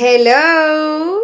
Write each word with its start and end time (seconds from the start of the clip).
Hello. 0.00 1.22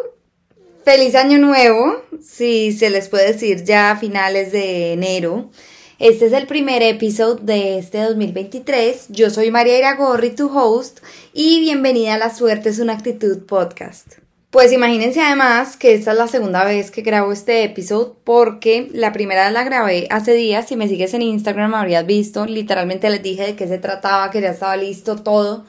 Feliz 0.84 1.14
año 1.14 1.38
nuevo, 1.38 2.02
si 2.20 2.72
se 2.72 2.90
les 2.90 3.08
puede 3.08 3.32
decir 3.32 3.62
ya 3.62 3.92
a 3.92 3.96
finales 3.96 4.50
de 4.50 4.94
enero. 4.94 5.52
Este 6.00 6.26
es 6.26 6.32
el 6.32 6.48
primer 6.48 6.82
episodio 6.82 7.36
de 7.36 7.78
este 7.78 8.02
2023. 8.02 9.06
Yo 9.10 9.30
soy 9.30 9.52
María 9.52 9.78
Iragorri, 9.78 10.30
tu 10.30 10.48
host, 10.48 11.04
y 11.32 11.60
bienvenida 11.60 12.14
a 12.14 12.18
La 12.18 12.34
Suerte 12.34 12.70
es 12.70 12.80
una 12.80 12.94
actitud 12.94 13.46
podcast. 13.46 14.14
Pues 14.50 14.72
imagínense 14.72 15.20
además 15.20 15.76
que 15.76 15.94
esta 15.94 16.10
es 16.10 16.18
la 16.18 16.26
segunda 16.26 16.64
vez 16.64 16.90
que 16.90 17.02
grabo 17.02 17.30
este 17.30 17.62
episodio 17.62 18.16
porque 18.24 18.88
la 18.92 19.12
primera 19.12 19.52
la 19.52 19.62
grabé 19.62 20.08
hace 20.10 20.32
días. 20.32 20.66
Si 20.66 20.74
me 20.74 20.88
sigues 20.88 21.14
en 21.14 21.22
Instagram 21.22 21.70
me 21.70 21.76
habrías 21.76 22.06
visto. 22.06 22.44
Literalmente 22.44 23.08
les 23.08 23.22
dije 23.22 23.44
de 23.44 23.54
qué 23.54 23.68
se 23.68 23.78
trataba, 23.78 24.32
que 24.32 24.40
ya 24.40 24.50
estaba 24.50 24.76
listo 24.76 25.14
todo. 25.14 25.64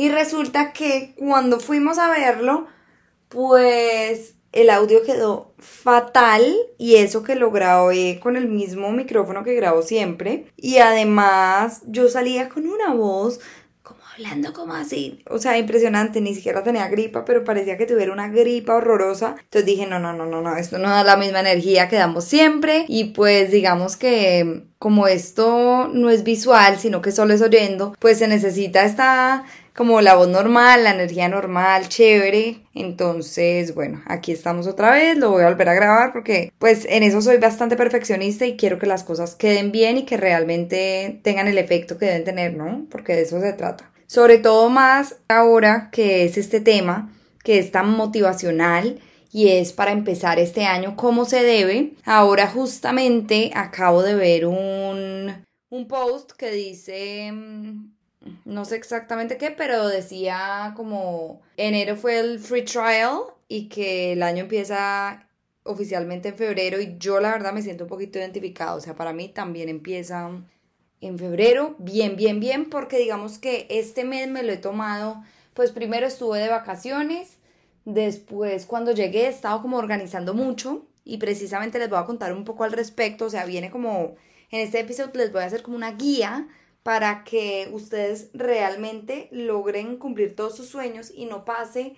Y 0.00 0.08
resulta 0.08 0.72
que 0.72 1.12
cuando 1.18 1.60
fuimos 1.60 1.98
a 1.98 2.08
verlo, 2.08 2.66
pues 3.28 4.34
el 4.50 4.70
audio 4.70 5.02
quedó 5.02 5.52
fatal 5.58 6.56
y 6.78 6.96
eso 6.96 7.22
que 7.22 7.34
lo 7.34 7.50
grabé 7.50 8.18
con 8.18 8.38
el 8.38 8.48
mismo 8.48 8.92
micrófono 8.92 9.44
que 9.44 9.54
grabo 9.54 9.82
siempre. 9.82 10.46
Y 10.56 10.78
además 10.78 11.82
yo 11.86 12.08
salía 12.08 12.48
con 12.48 12.66
una 12.66 12.94
voz 12.94 13.40
hablando 14.14 14.52
como 14.52 14.74
así. 14.74 15.22
O 15.28 15.38
sea, 15.38 15.58
impresionante, 15.58 16.20
ni 16.20 16.34
siquiera 16.34 16.62
tenía 16.62 16.88
gripa, 16.88 17.24
pero 17.24 17.44
parecía 17.44 17.76
que 17.76 17.86
tuviera 17.86 18.12
una 18.12 18.28
gripa 18.28 18.76
horrorosa. 18.76 19.36
Entonces 19.38 19.66
dije, 19.66 19.86
no, 19.86 19.98
no, 19.98 20.12
no, 20.12 20.26
no, 20.26 20.40
no, 20.40 20.56
esto 20.56 20.78
no 20.78 20.88
da 20.88 21.04
la 21.04 21.16
misma 21.16 21.40
energía 21.40 21.88
que 21.88 21.96
damos 21.96 22.24
siempre. 22.24 22.84
Y 22.88 23.12
pues 23.12 23.50
digamos 23.50 23.96
que 23.96 24.64
como 24.78 25.08
esto 25.08 25.88
no 25.92 26.10
es 26.10 26.24
visual, 26.24 26.78
sino 26.78 27.02
que 27.02 27.12
solo 27.12 27.34
es 27.34 27.42
oyendo, 27.42 27.94
pues 27.98 28.18
se 28.18 28.28
necesita 28.28 28.84
esta 28.84 29.44
como 29.74 30.00
la 30.00 30.14
voz 30.14 30.28
normal, 30.28 30.84
la 30.84 30.92
energía 30.92 31.28
normal, 31.28 31.88
chévere. 31.88 32.58
Entonces, 32.74 33.74
bueno, 33.74 34.02
aquí 34.06 34.32
estamos 34.32 34.66
otra 34.66 34.90
vez, 34.90 35.16
lo 35.16 35.30
voy 35.30 35.42
a 35.42 35.48
volver 35.48 35.68
a 35.68 35.74
grabar 35.74 36.12
porque 36.12 36.52
pues 36.58 36.86
en 36.88 37.02
eso 37.02 37.22
soy 37.22 37.38
bastante 37.38 37.76
perfeccionista 37.76 38.46
y 38.46 38.56
quiero 38.56 38.78
que 38.78 38.86
las 38.86 39.04
cosas 39.04 39.34
queden 39.34 39.72
bien 39.72 39.98
y 39.98 40.04
que 40.04 40.16
realmente 40.16 41.20
tengan 41.22 41.48
el 41.48 41.58
efecto 41.58 41.98
que 41.98 42.06
deben 42.06 42.24
tener, 42.24 42.54
¿no? 42.54 42.86
Porque 42.90 43.14
de 43.14 43.22
eso 43.22 43.40
se 43.40 43.52
trata. 43.52 43.90
Sobre 44.06 44.38
todo 44.38 44.70
más 44.70 45.16
ahora 45.28 45.88
que 45.92 46.24
es 46.24 46.36
este 46.36 46.60
tema, 46.60 47.12
que 47.44 47.58
es 47.58 47.70
tan 47.70 47.90
motivacional 47.90 49.00
y 49.32 49.48
es 49.48 49.72
para 49.72 49.92
empezar 49.92 50.38
este 50.38 50.64
año 50.64 50.96
como 50.96 51.24
se 51.24 51.42
debe. 51.42 51.92
Ahora 52.04 52.48
justamente 52.48 53.52
acabo 53.54 54.02
de 54.02 54.14
ver 54.14 54.46
un, 54.46 55.44
un 55.68 55.88
post 55.88 56.32
que 56.32 56.50
dice, 56.50 57.30
mm, 57.32 57.92
no 58.44 58.64
sé 58.64 58.76
exactamente 58.76 59.38
qué, 59.38 59.50
pero 59.50 59.88
decía 59.88 60.74
como 60.76 61.40
enero 61.56 61.96
fue 61.96 62.18
el 62.18 62.38
free 62.38 62.64
trial 62.64 63.20
y 63.48 63.68
que 63.68 64.12
el 64.12 64.22
año 64.22 64.42
empieza 64.42 65.26
oficialmente 65.62 66.28
en 66.28 66.36
febrero 66.36 66.80
y 66.80 66.96
yo 66.98 67.20
la 67.20 67.32
verdad 67.32 67.52
me 67.52 67.62
siento 67.62 67.84
un 67.84 67.90
poquito 67.90 68.18
identificado, 68.18 68.76
o 68.78 68.80
sea, 68.80 68.94
para 68.94 69.12
mí 69.12 69.28
también 69.28 69.68
empieza 69.68 70.30
en 71.00 71.18
febrero, 71.18 71.76
bien, 71.78 72.16
bien, 72.16 72.40
bien, 72.40 72.68
porque 72.68 72.98
digamos 72.98 73.38
que 73.38 73.66
este 73.70 74.04
mes 74.04 74.28
me 74.28 74.42
lo 74.42 74.52
he 74.52 74.58
tomado, 74.58 75.22
pues 75.54 75.72
primero 75.72 76.06
estuve 76.06 76.40
de 76.40 76.48
vacaciones, 76.48 77.38
después 77.84 78.66
cuando 78.66 78.92
llegué 78.92 79.24
he 79.24 79.28
estado 79.28 79.62
como 79.62 79.78
organizando 79.78 80.34
mucho 80.34 80.86
y 81.04 81.16
precisamente 81.18 81.78
les 81.78 81.88
voy 81.88 81.98
a 81.98 82.04
contar 82.04 82.34
un 82.34 82.44
poco 82.44 82.64
al 82.64 82.72
respecto, 82.72 83.26
o 83.26 83.30
sea, 83.30 83.46
viene 83.46 83.70
como, 83.70 84.16
en 84.50 84.60
este 84.60 84.80
episodio 84.80 85.10
les 85.14 85.32
voy 85.32 85.42
a 85.42 85.46
hacer 85.46 85.62
como 85.62 85.76
una 85.76 85.92
guía 85.92 86.48
para 86.82 87.24
que 87.24 87.68
ustedes 87.72 88.30
realmente 88.32 89.28
logren 89.32 89.96
cumplir 89.96 90.34
todos 90.34 90.56
sus 90.56 90.68
sueños 90.68 91.12
y 91.14 91.26
no 91.26 91.44
pase 91.44 91.94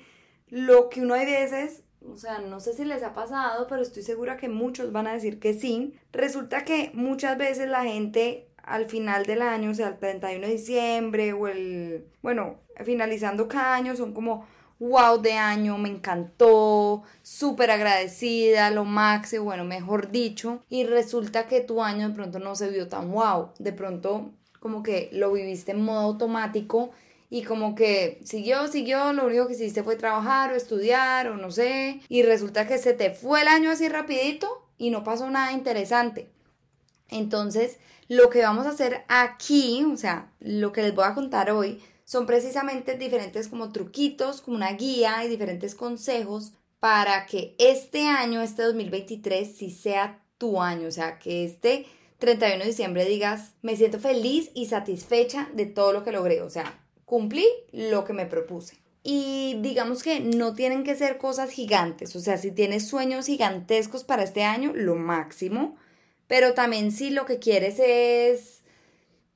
lo 0.48 0.88
que 0.88 1.02
uno 1.02 1.14
hay 1.14 1.26
veces 1.26 1.82
o 2.10 2.16
sea, 2.16 2.38
no 2.38 2.60
sé 2.60 2.72
si 2.74 2.84
les 2.84 3.02
ha 3.02 3.14
pasado, 3.14 3.66
pero 3.66 3.82
estoy 3.82 4.02
segura 4.02 4.36
que 4.36 4.48
muchos 4.48 4.92
van 4.92 5.06
a 5.06 5.12
decir 5.12 5.38
que 5.38 5.54
sí. 5.54 5.94
Resulta 6.12 6.64
que 6.64 6.90
muchas 6.94 7.38
veces 7.38 7.68
la 7.68 7.84
gente 7.84 8.48
al 8.62 8.88
final 8.88 9.24
del 9.24 9.42
año, 9.42 9.70
o 9.70 9.74
sea, 9.74 9.88
el 9.88 9.98
31 9.98 10.46
de 10.46 10.52
diciembre 10.52 11.32
o 11.32 11.48
el, 11.48 12.06
bueno, 12.22 12.56
finalizando 12.84 13.48
cada 13.48 13.74
año, 13.74 13.96
son 13.96 14.14
como, 14.14 14.46
wow 14.78 15.20
de 15.20 15.32
año, 15.32 15.78
me 15.78 15.88
encantó, 15.88 17.02
súper 17.22 17.70
agradecida, 17.70 18.70
lo 18.70 18.84
máximo, 18.84 19.44
bueno, 19.44 19.64
mejor 19.64 20.10
dicho, 20.10 20.62
y 20.68 20.84
resulta 20.84 21.46
que 21.46 21.60
tu 21.60 21.82
año 21.82 22.08
de 22.08 22.14
pronto 22.14 22.38
no 22.38 22.54
se 22.54 22.70
vio 22.70 22.88
tan 22.88 23.10
wow, 23.10 23.50
de 23.58 23.72
pronto 23.72 24.30
como 24.62 24.84
que 24.84 25.10
lo 25.12 25.32
viviste 25.32 25.72
en 25.72 25.82
modo 25.82 26.00
automático 26.00 26.92
y 27.28 27.42
como 27.42 27.74
que 27.74 28.20
siguió, 28.24 28.68
siguió, 28.68 29.12
lo 29.12 29.26
único 29.26 29.48
que 29.48 29.54
hiciste 29.54 29.82
fue 29.82 29.96
trabajar 29.96 30.52
o 30.52 30.54
estudiar 30.54 31.28
o 31.28 31.36
no 31.36 31.50
sé, 31.50 32.00
y 32.08 32.22
resulta 32.22 32.66
que 32.66 32.78
se 32.78 32.92
te 32.92 33.10
fue 33.10 33.42
el 33.42 33.48
año 33.48 33.70
así 33.70 33.88
rapidito 33.88 34.66
y 34.78 34.90
no 34.90 35.02
pasó 35.02 35.28
nada 35.30 35.52
interesante. 35.52 36.28
Entonces, 37.08 37.78
lo 38.08 38.30
que 38.30 38.42
vamos 38.42 38.66
a 38.66 38.70
hacer 38.70 39.04
aquí, 39.08 39.84
o 39.90 39.96
sea, 39.96 40.30
lo 40.40 40.72
que 40.72 40.82
les 40.82 40.94
voy 40.94 41.04
a 41.04 41.14
contar 41.14 41.50
hoy, 41.50 41.82
son 42.04 42.26
precisamente 42.26 42.96
diferentes 42.96 43.48
como 43.48 43.72
truquitos, 43.72 44.42
como 44.42 44.56
una 44.56 44.72
guía 44.72 45.24
y 45.24 45.28
diferentes 45.28 45.74
consejos 45.74 46.52
para 46.80 47.26
que 47.26 47.54
este 47.58 48.06
año, 48.06 48.42
este 48.42 48.62
2023, 48.62 49.56
sí 49.56 49.70
sea 49.70 50.22
tu 50.36 50.60
año, 50.60 50.88
o 50.88 50.90
sea, 50.90 51.18
que 51.18 51.44
este 51.44 51.86
31 52.22 52.60
de 52.60 52.70
diciembre 52.70 53.04
digas, 53.04 53.52
me 53.60 53.76
siento 53.76 53.98
feliz 53.98 54.50
y 54.54 54.66
satisfecha 54.66 55.50
de 55.52 55.66
todo 55.66 55.92
lo 55.92 56.04
que 56.04 56.12
logré, 56.12 56.40
o 56.40 56.48
sea, 56.48 56.80
cumplí 57.04 57.46
lo 57.72 58.04
que 58.04 58.14
me 58.14 58.24
propuse. 58.24 58.78
Y 59.02 59.58
digamos 59.60 60.02
que 60.02 60.20
no 60.20 60.54
tienen 60.54 60.84
que 60.84 60.94
ser 60.94 61.18
cosas 61.18 61.50
gigantes, 61.50 62.16
o 62.16 62.20
sea, 62.20 62.38
si 62.38 62.50
tienes 62.50 62.88
sueños 62.88 63.26
gigantescos 63.26 64.04
para 64.04 64.22
este 64.22 64.44
año, 64.44 64.72
lo 64.74 64.94
máximo 64.94 65.76
pero 66.32 66.54
también 66.54 66.92
si 66.92 67.10
lo 67.10 67.26
que 67.26 67.38
quieres 67.38 67.78
es, 67.78 68.62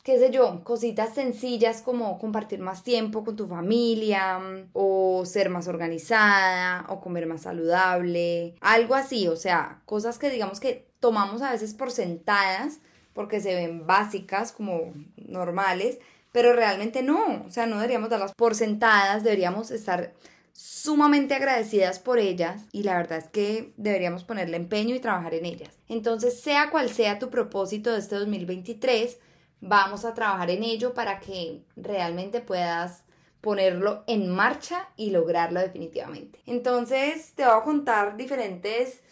qué 0.02 0.18
sé 0.18 0.30
yo, 0.30 0.64
cositas 0.64 1.14
sencillas 1.14 1.82
como 1.82 2.18
compartir 2.18 2.58
más 2.60 2.82
tiempo 2.82 3.22
con 3.22 3.36
tu 3.36 3.46
familia 3.46 4.40
o 4.72 5.24
ser 5.26 5.50
más 5.50 5.68
organizada 5.68 6.86
o 6.88 7.02
comer 7.02 7.26
más 7.26 7.42
saludable, 7.42 8.54
algo 8.62 8.94
así, 8.94 9.28
o 9.28 9.36
sea, 9.36 9.82
cosas 9.84 10.18
que 10.18 10.30
digamos 10.30 10.58
que 10.58 10.88
tomamos 11.06 11.40
a 11.40 11.52
veces 11.52 11.72
por 11.72 11.92
sentadas 11.92 12.80
porque 13.12 13.38
se 13.38 13.54
ven 13.54 13.86
básicas 13.86 14.50
como 14.50 14.92
normales, 15.16 16.00
pero 16.32 16.52
realmente 16.52 17.04
no, 17.04 17.44
o 17.46 17.48
sea, 17.48 17.64
no 17.66 17.76
deberíamos 17.76 18.10
darlas 18.10 18.34
por 18.34 18.56
sentadas, 18.56 19.22
deberíamos 19.22 19.70
estar 19.70 20.14
sumamente 20.52 21.36
agradecidas 21.36 22.00
por 22.00 22.18
ellas 22.18 22.62
y 22.72 22.82
la 22.82 22.96
verdad 22.96 23.18
es 23.18 23.28
que 23.28 23.72
deberíamos 23.76 24.24
ponerle 24.24 24.56
empeño 24.56 24.96
y 24.96 24.98
trabajar 24.98 25.34
en 25.34 25.46
ellas. 25.46 25.78
Entonces, 25.88 26.40
sea 26.40 26.70
cual 26.70 26.90
sea 26.90 27.20
tu 27.20 27.30
propósito 27.30 27.92
de 27.92 28.00
este 28.00 28.16
2023, 28.16 29.18
vamos 29.60 30.04
a 30.04 30.12
trabajar 30.12 30.50
en 30.50 30.64
ello 30.64 30.92
para 30.92 31.20
que 31.20 31.62
realmente 31.76 32.40
puedas 32.40 33.04
ponerlo 33.40 34.02
en 34.08 34.28
marcha 34.28 34.88
y 34.96 35.10
lograrlo 35.10 35.60
definitivamente. 35.60 36.40
Entonces, 36.46 37.30
te 37.36 37.44
voy 37.44 37.54
a 37.56 37.62
contar 37.62 38.16
diferentes 38.16 39.02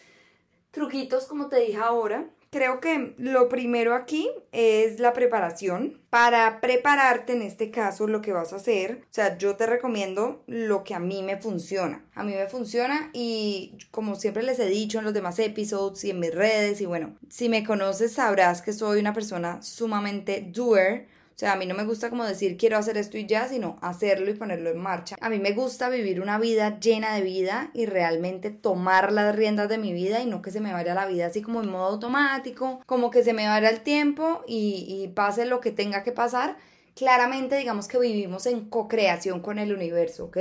truquitos 0.74 1.26
como 1.26 1.48
te 1.48 1.60
dije 1.60 1.78
ahora 1.78 2.28
Creo 2.54 2.78
que 2.78 3.16
lo 3.18 3.48
primero 3.48 3.96
aquí 3.96 4.30
es 4.52 5.00
la 5.00 5.12
preparación. 5.12 6.00
Para 6.08 6.60
prepararte 6.60 7.32
en 7.32 7.42
este 7.42 7.72
caso 7.72 8.06
lo 8.06 8.22
que 8.22 8.32
vas 8.32 8.52
a 8.52 8.56
hacer, 8.56 9.00
o 9.02 9.12
sea, 9.12 9.36
yo 9.38 9.56
te 9.56 9.66
recomiendo 9.66 10.44
lo 10.46 10.84
que 10.84 10.94
a 10.94 11.00
mí 11.00 11.24
me 11.24 11.36
funciona. 11.36 12.04
A 12.14 12.22
mí 12.22 12.32
me 12.32 12.46
funciona 12.46 13.10
y 13.12 13.76
como 13.90 14.14
siempre 14.14 14.44
les 14.44 14.60
he 14.60 14.66
dicho 14.66 15.00
en 15.00 15.04
los 15.04 15.14
demás 15.14 15.40
episodios 15.40 16.04
y 16.04 16.10
en 16.10 16.20
mis 16.20 16.32
redes 16.32 16.80
y 16.80 16.86
bueno, 16.86 17.16
si 17.28 17.48
me 17.48 17.64
conoces 17.64 18.12
sabrás 18.12 18.62
que 18.62 18.72
soy 18.72 19.00
una 19.00 19.14
persona 19.14 19.60
sumamente 19.60 20.46
doer 20.48 21.08
o 21.34 21.38
sea, 21.38 21.54
a 21.54 21.56
mí 21.56 21.66
no 21.66 21.74
me 21.74 21.84
gusta 21.84 22.10
como 22.10 22.24
decir 22.24 22.56
quiero 22.56 22.78
hacer 22.78 22.96
esto 22.96 23.18
y 23.18 23.26
ya, 23.26 23.48
sino 23.48 23.76
hacerlo 23.80 24.30
y 24.30 24.34
ponerlo 24.34 24.70
en 24.70 24.78
marcha. 24.78 25.16
A 25.20 25.28
mí 25.28 25.40
me 25.40 25.50
gusta 25.50 25.88
vivir 25.88 26.20
una 26.20 26.38
vida 26.38 26.78
llena 26.78 27.12
de 27.16 27.22
vida 27.22 27.70
y 27.74 27.86
realmente 27.86 28.50
tomar 28.50 29.10
las 29.10 29.34
riendas 29.34 29.68
de 29.68 29.78
mi 29.78 29.92
vida 29.92 30.20
y 30.20 30.26
no 30.26 30.42
que 30.42 30.52
se 30.52 30.60
me 30.60 30.72
vaya 30.72 30.94
la 30.94 31.06
vida 31.06 31.26
así 31.26 31.42
como 31.42 31.60
en 31.60 31.70
modo 31.70 31.86
automático, 31.86 32.80
como 32.86 33.10
que 33.10 33.24
se 33.24 33.32
me 33.32 33.48
vaya 33.48 33.68
el 33.68 33.80
tiempo 33.80 34.44
y, 34.46 35.10
pase 35.16 35.44
lo 35.44 35.60
que 35.60 35.72
tenga 35.72 36.04
que 36.04 36.12
pasar. 36.12 36.56
Claramente 36.94 37.56
digamos 37.56 37.88
que 37.88 37.98
vivimos 37.98 38.46
en 38.46 38.68
co-creación 38.68 39.40
con 39.40 39.58
el 39.58 39.72
universo, 39.72 40.26
¿ok? 40.26 40.38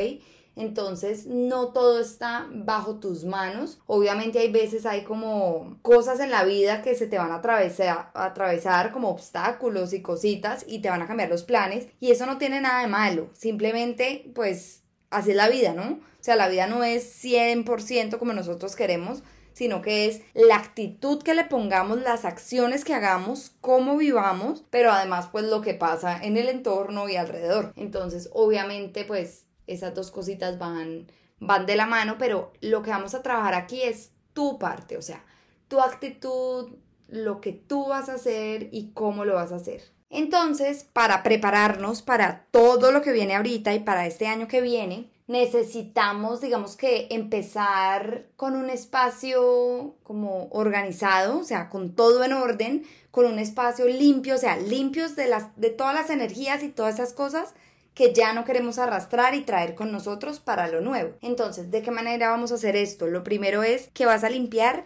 Entonces 0.55 1.25
no 1.25 1.69
todo 1.69 1.99
está 1.99 2.47
bajo 2.51 2.99
tus 2.99 3.25
manos. 3.25 3.79
Obviamente 3.87 4.39
hay 4.39 4.51
veces 4.51 4.85
hay 4.85 5.03
como 5.03 5.77
cosas 5.81 6.19
en 6.19 6.31
la 6.31 6.43
vida 6.43 6.81
que 6.81 6.95
se 6.95 7.07
te 7.07 7.17
van 7.17 7.31
a 7.31 7.35
atravesar, 7.35 8.11
atravesar 8.13 8.91
como 8.91 9.09
obstáculos 9.09 9.93
y 9.93 10.01
cositas 10.01 10.65
y 10.67 10.79
te 10.79 10.89
van 10.89 11.01
a 11.01 11.07
cambiar 11.07 11.29
los 11.29 11.43
planes 11.43 11.87
y 11.99 12.11
eso 12.11 12.25
no 12.25 12.37
tiene 12.37 12.61
nada 12.61 12.81
de 12.81 12.87
malo. 12.87 13.29
Simplemente 13.33 14.31
pues 14.35 14.83
así 15.09 15.31
es 15.31 15.37
la 15.37 15.49
vida, 15.49 15.73
¿no? 15.73 15.83
O 15.93 16.23
sea, 16.23 16.35
la 16.35 16.47
vida 16.47 16.67
no 16.67 16.83
es 16.83 17.23
100% 17.23 18.17
como 18.17 18.33
nosotros 18.33 18.75
queremos, 18.75 19.23
sino 19.53 19.81
que 19.81 20.07
es 20.07 20.21
la 20.33 20.55
actitud 20.55 21.21
que 21.21 21.35
le 21.35 21.45
pongamos, 21.45 22.01
las 22.01 22.25
acciones 22.25 22.83
que 22.83 22.93
hagamos, 22.93 23.51
cómo 23.61 23.97
vivamos, 23.97 24.63
pero 24.69 24.91
además 24.91 25.27
pues 25.31 25.45
lo 25.45 25.61
que 25.61 25.73
pasa 25.73 26.17
en 26.21 26.37
el 26.37 26.49
entorno 26.49 27.07
y 27.09 27.15
alrededor. 27.15 27.73
Entonces, 27.75 28.29
obviamente 28.33 29.05
pues 29.05 29.45
esas 29.67 29.93
dos 29.93 30.11
cositas 30.11 30.59
van, 30.59 31.07
van 31.39 31.65
de 31.65 31.75
la 31.75 31.85
mano, 31.85 32.17
pero 32.17 32.53
lo 32.61 32.81
que 32.83 32.91
vamos 32.91 33.13
a 33.13 33.21
trabajar 33.21 33.53
aquí 33.53 33.81
es 33.81 34.11
tu 34.33 34.59
parte, 34.59 34.97
o 34.97 35.01
sea, 35.01 35.23
tu 35.67 35.79
actitud, 35.79 36.73
lo 37.07 37.41
que 37.41 37.53
tú 37.53 37.87
vas 37.87 38.09
a 38.09 38.15
hacer 38.15 38.69
y 38.71 38.91
cómo 38.93 39.25
lo 39.25 39.35
vas 39.35 39.51
a 39.51 39.57
hacer. 39.57 39.83
Entonces, 40.09 40.83
para 40.83 41.23
prepararnos 41.23 42.01
para 42.01 42.45
todo 42.51 42.91
lo 42.91 43.01
que 43.01 43.11
viene 43.11 43.35
ahorita 43.35 43.73
y 43.73 43.79
para 43.79 44.05
este 44.05 44.27
año 44.27 44.47
que 44.47 44.61
viene, 44.61 45.09
necesitamos, 45.27 46.41
digamos 46.41 46.75
que, 46.75 47.07
empezar 47.09 48.27
con 48.35 48.55
un 48.55 48.69
espacio 48.69 49.95
como 50.03 50.49
organizado, 50.51 51.39
o 51.39 51.43
sea, 51.43 51.69
con 51.69 51.95
todo 51.95 52.23
en 52.23 52.33
orden, 52.33 52.83
con 53.09 53.25
un 53.25 53.39
espacio 53.39 53.87
limpio, 53.87 54.35
o 54.35 54.37
sea, 54.37 54.57
limpios 54.57 55.15
de, 55.15 55.27
las, 55.27 55.55
de 55.59 55.69
todas 55.71 55.95
las 55.95 56.09
energías 56.09 56.61
y 56.61 56.69
todas 56.69 56.95
esas 56.95 57.13
cosas 57.13 57.53
que 57.93 58.13
ya 58.13 58.33
no 58.33 58.45
queremos 58.45 58.79
arrastrar 58.79 59.35
y 59.35 59.41
traer 59.41 59.75
con 59.75 59.91
nosotros 59.91 60.39
para 60.39 60.67
lo 60.67 60.81
nuevo. 60.81 61.15
Entonces, 61.21 61.71
¿de 61.71 61.81
qué 61.81 61.91
manera 61.91 62.29
vamos 62.29 62.51
a 62.51 62.55
hacer 62.55 62.75
esto? 62.75 63.07
Lo 63.07 63.23
primero 63.23 63.63
es 63.63 63.89
que 63.93 64.05
vas 64.05 64.23
a 64.23 64.29
limpiar 64.29 64.83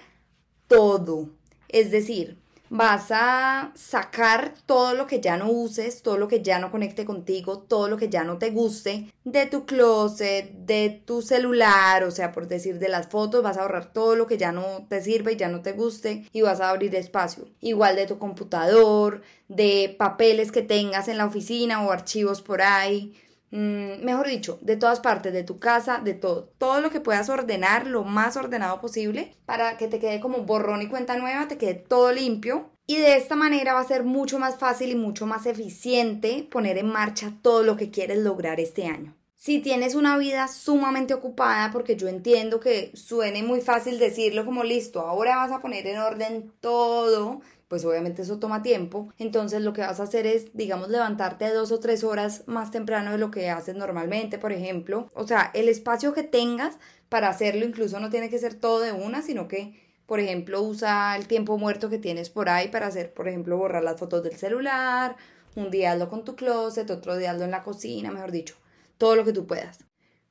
todo. 0.68 1.30
Es 1.69 1.92
decir, 1.92 2.38
vas 2.69 3.08
a 3.12 3.72
sacar 3.75 4.54
todo 4.66 4.94
lo 4.94 5.08
que 5.08 5.22
ya 5.22 5.38
no 5.38 5.50
uses, 5.50 6.02
todo 6.02 6.18
lo 6.18 6.28
que 6.28 6.42
ya 6.42 6.60
no 6.60 6.72
conecte 6.72 7.06
contigo, 7.06 7.60
todo 7.60 7.88
lo 7.88 7.98
que 7.98 8.10
ya 8.10 8.24
no 8.24 8.38
te 8.38 8.52
guste 8.52 9.12
de 9.24 9.46
tu 9.46 9.66
closet, 9.66 10.52
de 10.52 11.02
tu 11.06 11.22
celular, 11.22 12.04
o 12.04 12.12
sea, 12.12 12.31
por 12.31 12.48
decir 12.48 12.80
de 12.80 12.90
las 12.90 13.08
fotos, 13.08 13.44
vas 13.44 13.58
a 13.58 13.62
ahorrar 13.62 13.92
todo 13.92 14.16
lo 14.16 14.25
que 14.28 14.38
ya 14.38 14.52
no 14.52 14.88
te 14.90 15.02
sirve 15.02 15.34
y 15.34 15.38
ya 15.38 15.50
no 15.50 15.62
te 15.62 15.74
guste 15.74 16.28
y 16.31 16.42
vas 16.42 16.62
a 16.62 16.69
abrir 16.69 16.96
espacio. 16.96 17.46
Igual 17.60 17.96
de 17.96 18.08
tu 18.08 18.19
computador, 18.19 19.22
de 19.48 19.96
papeles 19.98 20.52
que 20.52 20.62
tengas 20.62 21.08
en 21.08 21.18
la 21.18 21.25
oficina 21.25 21.86
o 21.86 21.92
archivos 21.92 22.42
por 22.42 22.62
ahí. 22.62 23.14
Mm, 23.52 24.04
mejor 24.04 24.28
dicho, 24.28 24.60
de 24.62 24.78
todas 24.78 25.00
partes, 25.00 25.34
de 25.34 25.44
tu 25.44 25.60
casa, 25.60 26.00
de 26.04 26.14
todo. 26.14 26.50
Todo 26.58 26.82
lo 26.82 26.90
que 26.90 27.02
puedas 27.02 27.30
ordenar 27.30 27.88
lo 27.88 28.04
más 28.04 28.38
ordenado 28.38 28.82
posible 28.82 29.34
para 29.46 29.78
que 29.78 29.88
te 29.88 30.00
quede 30.00 30.20
como 30.20 30.44
borrón 30.44 30.82
y 30.82 30.88
cuenta 30.88 31.18
nueva, 31.18 31.48
te 31.48 31.58
quede 31.58 31.76
todo 31.76 32.12
limpio. 32.12 32.70
Y 32.86 32.98
de 32.98 33.18
esta 33.18 33.36
manera 33.36 33.74
va 33.74 33.82
a 33.82 33.88
ser 33.88 34.04
mucho 34.04 34.40
más 34.40 34.58
fácil 34.58 34.92
y 34.92 34.96
mucho 34.96 35.26
más 35.26 35.46
eficiente 35.46 36.48
poner 36.50 36.78
en 36.78 36.88
marcha 36.88 37.34
todo 37.42 37.64
lo 37.64 37.76
que 37.76 37.92
quieres 37.92 38.20
lograr 38.20 38.60
este 38.62 38.88
año. 38.88 39.17
Si 39.48 39.60
tienes 39.60 39.96
una 39.96 40.18
vida 40.18 40.50
sumamente 40.50 41.14
ocupada, 41.14 41.72
porque 41.72 41.96
yo 41.96 42.10
entiendo 42.10 42.60
que 42.60 42.92
suene 42.96 43.44
muy 43.44 43.62
fácil 43.62 43.98
decirlo 43.98 44.44
como 44.44 44.66
listo, 44.66 45.00
ahora 45.00 45.38
vas 45.38 45.54
a 45.54 45.62
poner 45.62 45.88
en 45.88 46.00
orden 46.00 46.52
todo, 46.60 47.40
pues 47.70 47.86
obviamente 47.86 48.24
eso 48.24 48.40
toma 48.40 48.62
tiempo. 48.62 49.08
Entonces 49.18 49.62
lo 49.62 49.72
que 49.72 49.80
vas 49.80 50.02
a 50.02 50.04
hacer 50.04 50.28
es, 50.28 50.54
digamos, 50.54 50.90
levantarte 50.90 51.50
dos 51.54 51.72
o 51.72 51.80
tres 51.80 52.04
horas 52.04 52.44
más 52.46 52.72
temprano 52.72 53.12
de 53.14 53.20
lo 53.20 53.32
que 53.32 53.50
haces 53.50 53.74
normalmente, 53.74 54.38
por 54.38 54.52
ejemplo. 54.52 55.08
O 55.14 55.26
sea, 55.26 55.50
el 55.54 55.70
espacio 55.70 56.14
que 56.14 56.24
tengas 56.24 56.78
para 57.08 57.30
hacerlo 57.30 57.64
incluso 57.64 58.02
no 58.02 58.10
tiene 58.10 58.30
que 58.30 58.40
ser 58.40 58.54
todo 58.54 58.82
de 58.82 58.92
una, 58.92 59.22
sino 59.22 59.48
que, 59.48 59.82
por 60.08 60.20
ejemplo, 60.20 60.62
usa 60.62 61.16
el 61.16 61.26
tiempo 61.26 61.58
muerto 61.58 61.90
que 61.90 62.00
tienes 62.00 62.30
por 62.30 62.50
ahí 62.50 62.68
para 62.68 62.88
hacer, 62.88 63.14
por 63.14 63.30
ejemplo, 63.30 63.58
borrar 63.58 63.86
las 63.86 63.98
fotos 63.98 64.24
del 64.24 64.36
celular, 64.36 65.16
un 65.56 65.72
día 65.72 65.94
hazlo 65.94 66.10
con 66.10 66.26
tu 66.26 66.36
closet, 66.36 66.92
otro 66.92 67.16
día 67.16 67.32
hazlo 67.32 67.46
en 67.46 67.52
la 67.52 67.64
cocina, 67.64 68.12
mejor 68.12 68.34
dicho, 68.34 68.58
todo 68.98 69.16
lo 69.16 69.26
que 69.26 69.34
tú 69.34 69.46
puedas. 69.46 69.80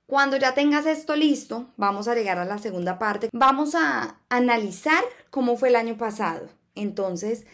Cuando 0.06 0.36
ya 0.36 0.54
tengas 0.54 0.86
esto 0.86 1.16
listo, 1.16 1.66
vamos 1.76 2.06
a 2.06 2.14
llegar 2.14 2.38
a 2.38 2.44
la 2.44 2.58
segunda 2.58 2.98
parte. 2.98 3.28
Vamos 3.32 3.74
a 3.74 4.20
analizar 4.28 5.02
cómo 5.30 5.56
fue 5.56 5.70
el 5.70 5.76
año 5.76 5.96
pasado. 5.96 6.48
Entonces, 6.76 7.44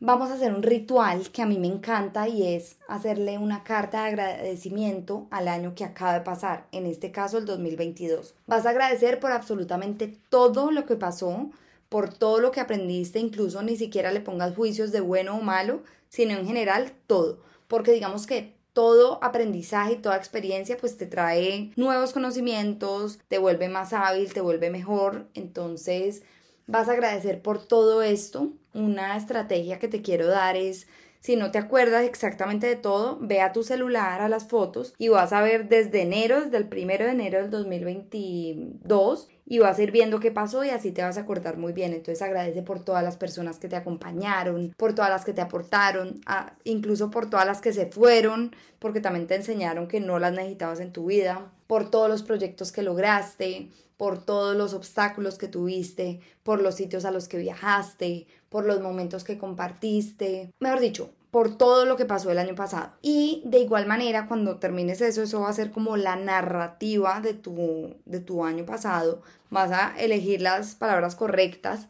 vamos 0.00 0.30
a 0.30 0.34
hacer 0.34 0.54
un 0.54 0.62
ritual 0.62 1.30
que 1.30 1.42
a 1.42 1.46
mí 1.46 1.58
me 1.58 1.66
encanta 1.66 2.28
y 2.28 2.54
es 2.54 2.78
hacerle 2.88 3.36
una 3.36 3.62
carta 3.62 4.02
de 4.02 4.08
agradecimiento 4.08 5.26
al 5.30 5.48
año 5.48 5.74
que 5.74 5.84
acaba 5.84 6.14
de 6.14 6.20
pasar, 6.20 6.66
en 6.72 6.86
este 6.86 7.10
caso 7.10 7.36
el 7.36 7.44
2022. 7.44 8.34
Vas 8.46 8.64
a 8.64 8.70
agradecer 8.70 9.20
por 9.20 9.32
absolutamente 9.32 10.16
todo 10.30 10.70
lo 10.70 10.86
que 10.86 10.96
pasó, 10.96 11.50
por 11.88 12.12
todo 12.12 12.40
lo 12.40 12.52
que 12.52 12.60
aprendiste, 12.60 13.18
incluso 13.18 13.62
ni 13.62 13.76
siquiera 13.76 14.12
le 14.12 14.20
pongas 14.20 14.54
juicios 14.54 14.92
de 14.92 15.00
bueno 15.00 15.36
o 15.36 15.42
malo, 15.42 15.82
sino 16.08 16.32
en 16.32 16.46
general 16.46 16.92
todo, 17.06 17.40
porque 17.66 17.92
digamos 17.92 18.26
que 18.26 18.57
todo 18.78 19.18
aprendizaje 19.24 19.94
y 19.94 19.96
toda 19.96 20.16
experiencia 20.16 20.76
pues 20.76 20.96
te 20.96 21.06
trae 21.06 21.72
nuevos 21.74 22.12
conocimientos, 22.12 23.18
te 23.26 23.38
vuelve 23.38 23.68
más 23.68 23.92
hábil, 23.92 24.32
te 24.32 24.40
vuelve 24.40 24.70
mejor, 24.70 25.26
entonces 25.34 26.22
vas 26.68 26.88
a 26.88 26.92
agradecer 26.92 27.42
por 27.42 27.66
todo 27.66 28.02
esto. 28.02 28.52
Una 28.74 29.16
estrategia 29.16 29.80
que 29.80 29.88
te 29.88 30.00
quiero 30.00 30.28
dar 30.28 30.54
es 30.56 30.86
si 31.18 31.34
no 31.34 31.50
te 31.50 31.58
acuerdas 31.58 32.04
exactamente 32.04 32.68
de 32.68 32.76
todo, 32.76 33.18
ve 33.20 33.40
a 33.40 33.52
tu 33.52 33.64
celular, 33.64 34.20
a 34.20 34.28
las 34.28 34.46
fotos 34.46 34.94
y 34.96 35.08
vas 35.08 35.32
a 35.32 35.42
ver 35.42 35.68
desde 35.68 36.02
enero, 36.02 36.42
desde 36.42 36.58
el 36.58 36.68
primero 36.68 37.04
de 37.04 37.10
enero 37.10 37.40
del 37.40 37.50
2022 37.50 39.28
y 39.50 39.60
vas 39.60 39.78
a 39.78 39.82
ir 39.82 39.92
viendo 39.92 40.20
qué 40.20 40.30
pasó 40.30 40.62
y 40.62 40.68
así 40.68 40.92
te 40.92 41.02
vas 41.02 41.16
a 41.16 41.22
acordar 41.22 41.56
muy 41.56 41.72
bien. 41.72 41.94
Entonces 41.94 42.20
agradece 42.20 42.62
por 42.62 42.84
todas 42.84 43.02
las 43.02 43.16
personas 43.16 43.58
que 43.58 43.68
te 43.68 43.76
acompañaron, 43.76 44.74
por 44.76 44.94
todas 44.94 45.10
las 45.10 45.24
que 45.24 45.32
te 45.32 45.40
aportaron, 45.40 46.20
incluso 46.64 47.10
por 47.10 47.30
todas 47.30 47.46
las 47.46 47.62
que 47.62 47.72
se 47.72 47.86
fueron, 47.86 48.54
porque 48.78 49.00
también 49.00 49.26
te 49.26 49.36
enseñaron 49.36 49.88
que 49.88 50.00
no 50.00 50.18
las 50.18 50.34
necesitabas 50.34 50.80
en 50.80 50.92
tu 50.92 51.06
vida, 51.06 51.50
por 51.66 51.90
todos 51.90 52.10
los 52.10 52.22
proyectos 52.22 52.72
que 52.72 52.82
lograste, 52.82 53.70
por 53.96 54.22
todos 54.22 54.54
los 54.54 54.74
obstáculos 54.74 55.38
que 55.38 55.48
tuviste, 55.48 56.20
por 56.42 56.60
los 56.60 56.74
sitios 56.74 57.06
a 57.06 57.10
los 57.10 57.26
que 57.26 57.38
viajaste, 57.38 58.26
por 58.50 58.66
los 58.66 58.80
momentos 58.80 59.24
que 59.24 59.38
compartiste. 59.38 60.50
Mejor 60.60 60.80
dicho, 60.80 61.10
por 61.30 61.56
todo 61.56 61.84
lo 61.84 61.96
que 61.96 62.06
pasó 62.06 62.30
el 62.30 62.38
año 62.38 62.54
pasado. 62.54 62.92
Y 63.02 63.42
de 63.44 63.58
igual 63.58 63.86
manera, 63.86 64.26
cuando 64.26 64.58
termines 64.58 65.00
eso, 65.00 65.22
eso 65.22 65.40
va 65.40 65.50
a 65.50 65.52
ser 65.52 65.70
como 65.70 65.96
la 65.96 66.16
narrativa 66.16 67.20
de 67.20 67.34
tu, 67.34 67.96
de 68.06 68.20
tu 68.20 68.44
año 68.44 68.64
pasado. 68.64 69.22
Vas 69.50 69.70
a 69.72 69.94
elegir 69.98 70.40
las 70.40 70.74
palabras 70.74 71.16
correctas 71.16 71.88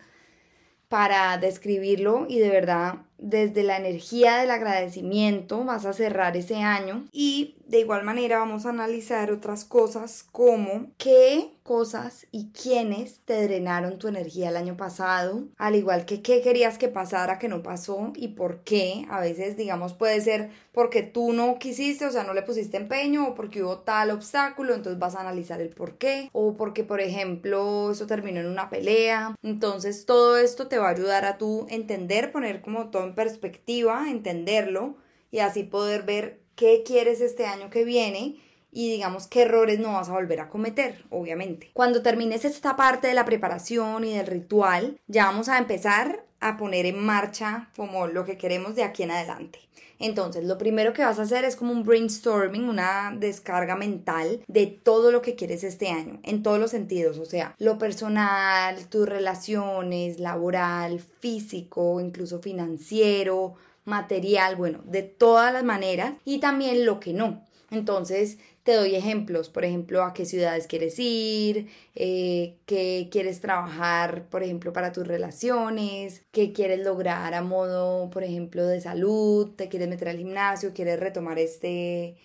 para 0.88 1.36
describirlo 1.38 2.26
y 2.28 2.38
de 2.38 2.48
verdad 2.48 2.96
desde 3.18 3.62
la 3.62 3.76
energía 3.76 4.38
del 4.38 4.50
agradecimiento 4.50 5.64
vas 5.64 5.84
a 5.84 5.92
cerrar 5.92 6.36
ese 6.36 6.56
año 6.56 7.04
y 7.12 7.56
de 7.66 7.80
igual 7.80 8.02
manera 8.02 8.38
vamos 8.38 8.64
a 8.64 8.70
analizar 8.70 9.30
otras 9.30 9.64
cosas 9.64 10.24
como 10.32 10.90
qué 10.96 11.50
cosas 11.68 12.26
y 12.32 12.50
quiénes 12.50 13.20
te 13.26 13.42
drenaron 13.42 13.98
tu 13.98 14.08
energía 14.08 14.48
el 14.48 14.56
año 14.56 14.78
pasado, 14.78 15.44
al 15.58 15.76
igual 15.76 16.06
que 16.06 16.22
qué 16.22 16.40
querías 16.40 16.78
que 16.78 16.88
pasara 16.88 17.38
que 17.38 17.48
no 17.48 17.62
pasó 17.62 18.14
y 18.16 18.28
por 18.28 18.60
qué. 18.64 19.04
A 19.10 19.20
veces, 19.20 19.58
digamos, 19.58 19.92
puede 19.92 20.18
ser 20.22 20.48
porque 20.72 21.02
tú 21.02 21.34
no 21.34 21.58
quisiste, 21.58 22.06
o 22.06 22.10
sea, 22.10 22.24
no 22.24 22.32
le 22.32 22.40
pusiste 22.40 22.78
empeño 22.78 23.28
o 23.28 23.34
porque 23.34 23.62
hubo 23.62 23.80
tal 23.80 24.12
obstáculo, 24.12 24.74
entonces 24.74 24.98
vas 24.98 25.14
a 25.14 25.20
analizar 25.20 25.60
el 25.60 25.68
por 25.68 25.98
qué 25.98 26.30
o 26.32 26.54
porque, 26.54 26.84
por 26.84 27.02
ejemplo, 27.02 27.90
eso 27.90 28.06
terminó 28.06 28.40
en 28.40 28.46
una 28.46 28.70
pelea. 28.70 29.34
Entonces, 29.42 30.06
todo 30.06 30.38
esto 30.38 30.68
te 30.68 30.78
va 30.78 30.86
a 30.88 30.92
ayudar 30.92 31.26
a 31.26 31.36
tú 31.36 31.66
entender, 31.68 32.32
poner 32.32 32.62
como 32.62 32.88
todo 32.88 33.07
en 33.08 33.14
perspectiva, 33.14 34.08
entenderlo 34.08 34.96
y 35.30 35.40
así 35.40 35.64
poder 35.64 36.04
ver 36.04 36.40
qué 36.54 36.82
quieres 36.84 37.20
este 37.20 37.46
año 37.46 37.70
que 37.70 37.84
viene 37.84 38.36
y 38.70 38.90
digamos 38.90 39.26
qué 39.26 39.42
errores 39.42 39.78
no 39.78 39.94
vas 39.94 40.08
a 40.08 40.12
volver 40.12 40.40
a 40.40 40.48
cometer, 40.48 41.04
obviamente. 41.10 41.70
Cuando 41.72 42.02
termines 42.02 42.44
esta 42.44 42.76
parte 42.76 43.08
de 43.08 43.14
la 43.14 43.24
preparación 43.24 44.04
y 44.04 44.16
del 44.16 44.26
ritual, 44.26 45.00
ya 45.06 45.26
vamos 45.26 45.48
a 45.48 45.58
empezar 45.58 46.24
a 46.40 46.56
poner 46.56 46.86
en 46.86 47.04
marcha 47.04 47.70
como 47.76 48.06
lo 48.06 48.24
que 48.24 48.36
queremos 48.36 48.74
de 48.74 48.84
aquí 48.84 49.02
en 49.02 49.10
adelante. 49.10 49.60
Entonces, 49.98 50.44
lo 50.44 50.58
primero 50.58 50.92
que 50.92 51.02
vas 51.02 51.18
a 51.18 51.22
hacer 51.22 51.44
es 51.44 51.56
como 51.56 51.72
un 51.72 51.84
brainstorming, 51.84 52.68
una 52.68 53.14
descarga 53.16 53.76
mental 53.76 54.40
de 54.46 54.66
todo 54.66 55.10
lo 55.10 55.22
que 55.22 55.34
quieres 55.34 55.64
este 55.64 55.88
año, 55.88 56.20
en 56.22 56.42
todos 56.42 56.58
los 56.58 56.70
sentidos, 56.70 57.18
o 57.18 57.24
sea, 57.24 57.54
lo 57.58 57.78
personal, 57.78 58.86
tus 58.88 59.08
relaciones, 59.08 60.20
laboral, 60.20 61.00
físico, 61.00 62.00
incluso 62.00 62.40
financiero, 62.40 63.54
material, 63.84 64.56
bueno, 64.56 64.80
de 64.84 65.02
todas 65.02 65.52
las 65.52 65.64
maneras 65.64 66.14
y 66.24 66.38
también 66.38 66.84
lo 66.84 67.00
que 67.00 67.12
no. 67.12 67.42
Entonces, 67.70 68.38
te 68.62 68.74
doy 68.74 68.94
ejemplos, 68.94 69.48
por 69.48 69.64
ejemplo, 69.64 70.02
a 70.04 70.12
qué 70.12 70.26
ciudades 70.26 70.66
quieres 70.66 70.98
ir, 70.98 71.68
eh, 71.94 72.56
qué 72.66 73.08
quieres 73.10 73.40
trabajar, 73.40 74.28
por 74.28 74.42
ejemplo, 74.42 74.72
para 74.72 74.92
tus 74.92 75.06
relaciones, 75.06 76.26
qué 76.32 76.52
quieres 76.52 76.84
lograr 76.84 77.34
a 77.34 77.42
modo, 77.42 78.10
por 78.10 78.24
ejemplo, 78.24 78.66
de 78.66 78.80
salud, 78.80 79.50
te 79.56 79.68
quieres 79.68 79.88
meter 79.88 80.08
al 80.08 80.18
gimnasio, 80.18 80.74
quieres 80.74 81.00
retomar 81.00 81.38
este, 81.38 82.16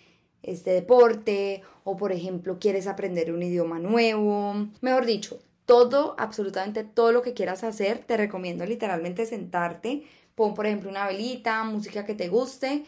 este 0.42 0.72
deporte, 0.72 1.62
o 1.84 1.96
por 1.96 2.12
ejemplo, 2.12 2.58
quieres 2.58 2.86
aprender 2.86 3.32
un 3.32 3.42
idioma 3.42 3.78
nuevo. 3.78 4.68
Mejor 4.82 5.06
dicho, 5.06 5.40
todo, 5.66 6.14
absolutamente 6.18 6.84
todo 6.84 7.12
lo 7.12 7.22
que 7.22 7.34
quieras 7.34 7.64
hacer, 7.64 7.98
te 7.98 8.16
recomiendo 8.16 8.66
literalmente 8.66 9.26
sentarte, 9.26 10.02
pon 10.34 10.54
por 10.54 10.66
ejemplo 10.66 10.90
una 10.90 11.06
velita, 11.06 11.64
música 11.64 12.04
que 12.04 12.14
te 12.14 12.28
guste 12.28 12.84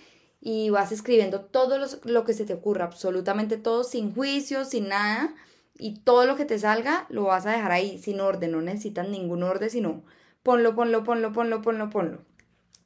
y 0.48 0.70
vas 0.70 0.92
escribiendo 0.92 1.40
todo 1.40 1.76
lo 2.04 2.24
que 2.24 2.32
se 2.32 2.44
te 2.44 2.54
ocurra, 2.54 2.84
absolutamente 2.84 3.56
todo, 3.56 3.82
sin 3.82 4.14
juicio, 4.14 4.64
sin 4.64 4.90
nada, 4.90 5.34
y 5.76 5.98
todo 6.04 6.24
lo 6.24 6.36
que 6.36 6.44
te 6.44 6.56
salga 6.56 7.04
lo 7.08 7.24
vas 7.24 7.46
a 7.46 7.50
dejar 7.50 7.72
ahí, 7.72 7.98
sin 7.98 8.20
orden, 8.20 8.52
no 8.52 8.60
necesitas 8.60 9.08
ningún 9.08 9.42
orden, 9.42 9.70
sino 9.70 10.04
ponlo, 10.44 10.76
ponlo, 10.76 11.02
ponlo, 11.02 11.32
ponlo, 11.32 11.62
ponlo, 11.62 11.90
ponlo. 11.90 12.24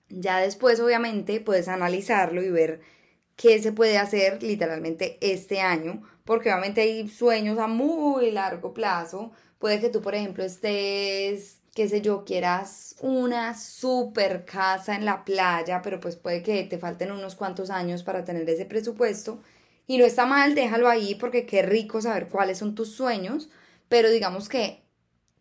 Ya 0.09 0.39
después, 0.39 0.81
obviamente, 0.81 1.39
puedes 1.43 1.69
analizarlo 1.69 2.43
y 2.43 2.49
ver 2.51 2.81
qué 3.37 3.61
se 3.61 3.73
puede 3.73 3.99
hacer 3.99 4.43
literalmente 4.43 5.19
este 5.21 5.61
año, 5.61 6.03
porque 6.25 6.49
obviamente 6.49 6.81
hay 6.81 7.09
sueños 7.09 7.59
a 7.59 7.67
muy 7.67 8.31
largo 8.31 8.73
plazo. 8.73 9.33
Puede 9.59 9.81
que 9.81 9.91
tú, 9.91 10.01
por 10.01 10.15
ejemplo, 10.15 10.45
estés, 10.45 11.60
qué 11.81 11.89
sé 11.89 12.03
yo, 12.03 12.27
quieras 12.27 12.95
una 13.01 13.59
super 13.59 14.45
casa 14.45 14.97
en 14.97 15.07
la 15.07 15.25
playa, 15.25 15.81
pero 15.81 15.99
pues 15.99 16.15
puede 16.15 16.43
que 16.43 16.63
te 16.65 16.77
falten 16.77 17.11
unos 17.11 17.37
cuantos 17.37 17.71
años 17.71 18.03
para 18.03 18.23
tener 18.23 18.47
ese 18.51 18.67
presupuesto. 18.67 19.41
Y 19.87 19.97
no 19.97 20.05
está 20.05 20.27
mal, 20.27 20.55
déjalo 20.55 20.91
ahí 20.91 21.15
porque 21.15 21.47
qué 21.47 21.63
rico 21.63 22.03
saber 22.03 22.29
cuáles 22.29 22.59
son 22.59 22.75
tus 22.75 22.95
sueños, 22.95 23.49
pero 23.89 24.11
digamos 24.11 24.51
que 24.51 24.83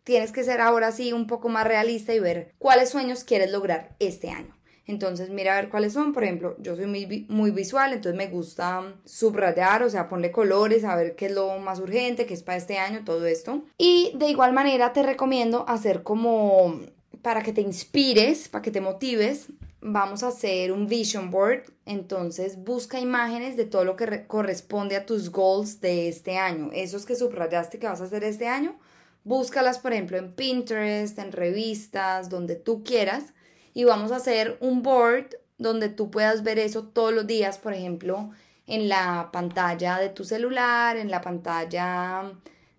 tienes 0.02 0.32
que 0.32 0.42
ser 0.42 0.62
ahora 0.62 0.92
sí 0.92 1.12
un 1.12 1.26
poco 1.26 1.50
más 1.50 1.66
realista 1.66 2.14
y 2.14 2.20
ver 2.20 2.54
cuáles 2.56 2.88
sueños 2.88 3.22
quieres 3.22 3.50
lograr 3.50 3.94
este 3.98 4.30
año. 4.30 4.56
Entonces 4.86 5.30
mira 5.30 5.56
a 5.56 5.60
ver 5.60 5.70
cuáles 5.70 5.92
son. 5.92 6.12
Por 6.12 6.24
ejemplo, 6.24 6.56
yo 6.58 6.76
soy 6.76 6.86
muy, 6.86 7.26
muy 7.28 7.50
visual, 7.50 7.92
entonces 7.92 8.16
me 8.16 8.28
gusta 8.28 8.94
subrayar, 9.04 9.82
o 9.82 9.90
sea, 9.90 10.08
ponle 10.08 10.32
colores, 10.32 10.84
a 10.84 10.96
ver 10.96 11.14
qué 11.16 11.26
es 11.26 11.32
lo 11.32 11.58
más 11.58 11.78
urgente, 11.78 12.26
qué 12.26 12.34
es 12.34 12.42
para 12.42 12.58
este 12.58 12.78
año, 12.78 13.02
todo 13.04 13.26
esto. 13.26 13.62
Y 13.78 14.12
de 14.16 14.28
igual 14.28 14.52
manera 14.52 14.92
te 14.92 15.02
recomiendo 15.02 15.64
hacer 15.68 16.02
como 16.02 16.80
para 17.22 17.42
que 17.42 17.52
te 17.52 17.60
inspires, 17.60 18.48
para 18.48 18.62
que 18.62 18.70
te 18.70 18.80
motives, 18.80 19.48
vamos 19.80 20.22
a 20.22 20.28
hacer 20.28 20.72
un 20.72 20.86
vision 20.86 21.30
board. 21.30 21.64
Entonces 21.86 22.62
busca 22.62 23.00
imágenes 23.00 23.56
de 23.56 23.64
todo 23.64 23.84
lo 23.84 23.96
que 23.96 24.26
corresponde 24.26 24.96
a 24.96 25.06
tus 25.06 25.30
goals 25.30 25.80
de 25.80 26.08
este 26.08 26.36
año. 26.36 26.70
Esos 26.72 27.06
que 27.06 27.16
subrayaste 27.16 27.78
que 27.78 27.86
vas 27.86 28.00
a 28.00 28.04
hacer 28.04 28.24
este 28.24 28.48
año, 28.48 28.78
búscalas 29.24 29.78
por 29.78 29.92
ejemplo 29.92 30.18
en 30.18 30.32
Pinterest, 30.32 31.18
en 31.18 31.32
revistas, 31.32 32.28
donde 32.28 32.56
tú 32.56 32.82
quieras 32.82 33.34
y 33.74 33.84
vamos 33.84 34.12
a 34.12 34.16
hacer 34.16 34.56
un 34.60 34.82
board 34.82 35.36
donde 35.58 35.88
tú 35.88 36.10
puedas 36.10 36.42
ver 36.42 36.58
eso 36.58 36.84
todos 36.84 37.12
los 37.12 37.26
días, 37.26 37.58
por 37.58 37.74
ejemplo, 37.74 38.30
en 38.66 38.88
la 38.88 39.30
pantalla 39.32 39.98
de 39.98 40.08
tu 40.08 40.24
celular, 40.24 40.96
en 40.96 41.10
la 41.10 41.20
pantalla 41.20 42.32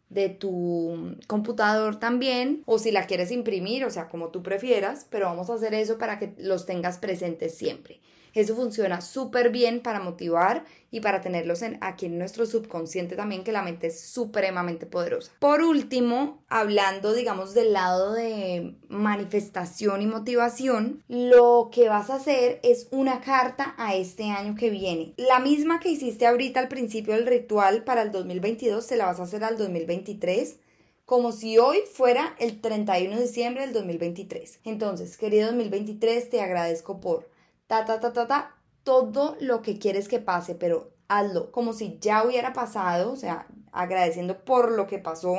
de 0.09 0.29
tu 0.29 1.15
computador 1.27 1.99
también, 1.99 2.63
o 2.65 2.79
si 2.79 2.91
la 2.91 3.07
quieres 3.07 3.31
imprimir, 3.31 3.85
o 3.85 3.89
sea, 3.89 4.09
como 4.09 4.29
tú 4.29 4.43
prefieras, 4.43 5.05
pero 5.09 5.27
vamos 5.27 5.49
a 5.49 5.53
hacer 5.53 5.73
eso 5.73 5.97
para 5.97 6.19
que 6.19 6.33
los 6.37 6.65
tengas 6.65 6.97
presentes 6.97 7.57
siempre. 7.57 8.01
Eso 8.33 8.55
funciona 8.55 9.01
súper 9.01 9.49
bien 9.49 9.81
para 9.81 9.99
motivar 9.99 10.63
y 10.89 10.99
para 10.99 11.21
tenerlos 11.21 11.61
en, 11.61 11.77
aquí 11.81 12.05
en 12.05 12.17
nuestro 12.17 12.45
subconsciente 12.45 13.15
también, 13.15 13.43
que 13.43 13.51
la 13.51 13.63
mente 13.63 13.87
es 13.87 13.99
supremamente 14.01 14.85
poderosa. 14.85 15.31
Por 15.39 15.61
último, 15.61 16.43
hablando, 16.49 17.13
digamos, 17.13 17.53
del 17.53 17.73
lado 17.73 18.13
de 18.13 18.75
manifestación 18.89 20.01
y 20.01 20.07
motivación, 20.07 21.03
lo 21.07 21.69
que 21.71 21.89
vas 21.89 22.09
a 22.09 22.15
hacer 22.15 22.59
es 22.63 22.87
una 22.91 23.21
carta 23.21 23.73
a 23.77 23.95
este 23.95 24.29
año 24.29 24.55
que 24.55 24.69
viene. 24.69 25.13
La 25.17 25.39
misma 25.39 25.79
que 25.79 25.89
hiciste 25.89 26.27
ahorita 26.27 26.59
al 26.59 26.67
principio 26.67 27.13
del 27.13 27.27
ritual 27.27 27.83
para 27.83 28.01
el 28.01 28.11
2022, 28.11 28.85
se 28.85 28.97
la 28.97 29.05
vas 29.05 29.19
a 29.19 29.23
hacer 29.23 29.43
al 29.43 29.57
2023 29.57 30.57
como 31.11 31.33
si 31.33 31.57
hoy 31.57 31.79
fuera 31.91 32.37
el 32.39 32.61
31 32.61 33.17
de 33.17 33.23
diciembre 33.23 33.63
del 33.63 33.73
2023. 33.73 34.59
Entonces, 34.63 35.17
querido 35.17 35.47
2023, 35.47 36.29
te 36.29 36.39
agradezco 36.39 37.01
por 37.01 37.27
ta, 37.71 37.85
ta, 37.85 38.01
ta, 38.01 38.11
ta, 38.11 38.27
ta, 38.27 38.55
todo 38.83 39.37
lo 39.39 39.61
que 39.61 39.79
quieres 39.79 40.09
que 40.09 40.19
pase, 40.19 40.55
pero 40.55 40.91
hazlo 41.07 41.53
como 41.53 41.71
si 41.71 41.97
ya 42.01 42.25
hubiera 42.25 42.51
pasado, 42.51 43.13
o 43.13 43.15
sea, 43.15 43.47
agradeciendo 43.71 44.43
por 44.43 44.73
lo 44.73 44.87
que 44.87 44.99
pasó 44.99 45.37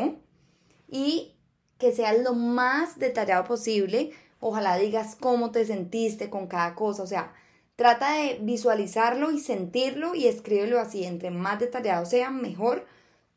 y 0.89 1.35
que 1.77 1.93
seas 1.93 2.19
lo 2.21 2.33
más 2.33 2.99
detallado 2.99 3.45
posible. 3.45 4.13
Ojalá 4.41 4.79
digas 4.79 5.15
cómo 5.21 5.51
te 5.51 5.67
sentiste 5.67 6.31
con 6.31 6.47
cada 6.47 6.75
cosa, 6.75 7.03
o 7.03 7.07
sea, 7.07 7.35
trata 7.77 8.15
de 8.15 8.39
visualizarlo 8.41 9.31
y 9.31 9.39
sentirlo 9.39 10.15
y 10.15 10.27
escríbelo 10.27 10.81
así, 10.81 11.05
entre 11.05 11.31
más 11.31 11.61
detallado 11.61 12.07
sea, 12.07 12.31
mejor 12.31 12.87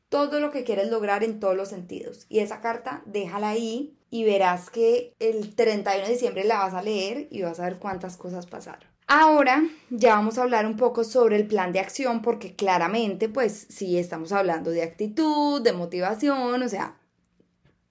todo 0.08 0.40
lo 0.40 0.52
que 0.52 0.64
quieres 0.64 0.90
lograr 0.90 1.22
en 1.26 1.42
todos 1.42 1.58
los 1.58 1.68
sentidos. 1.68 2.28
Y 2.30 2.40
esa 2.40 2.62
carta 2.62 3.04
déjala 3.06 3.50
ahí 3.50 3.98
y 4.10 4.24
verás 4.24 4.70
que 4.70 5.14
el 5.20 5.56
31 5.56 6.06
de 6.06 6.14
diciembre 6.14 6.44
la 6.44 6.60
vas 6.60 6.74
a 6.74 6.82
leer 6.82 7.28
y 7.32 7.42
vas 7.42 7.60
a 7.60 7.66
ver 7.66 7.78
cuántas 7.78 8.18
cosas 8.18 8.46
pasaron. 8.46 8.88
Ahora 9.08 9.64
ya 9.92 10.16
vamos 10.16 10.38
a 10.38 10.44
hablar 10.44 10.66
un 10.66 10.78
poco 10.78 11.04
sobre 11.04 11.36
el 11.36 11.48
plan 11.48 11.72
de 11.72 11.80
acción 11.80 12.22
porque 12.22 12.56
claramente 12.56 13.30
pues 13.30 13.68
sí 13.70 14.00
estamos 14.00 14.32
hablando 14.32 14.72
de 14.72 14.82
actitud, 14.82 15.62
de 15.62 15.74
motivación, 15.74 16.64
o 16.64 16.70
sea, 16.70 16.98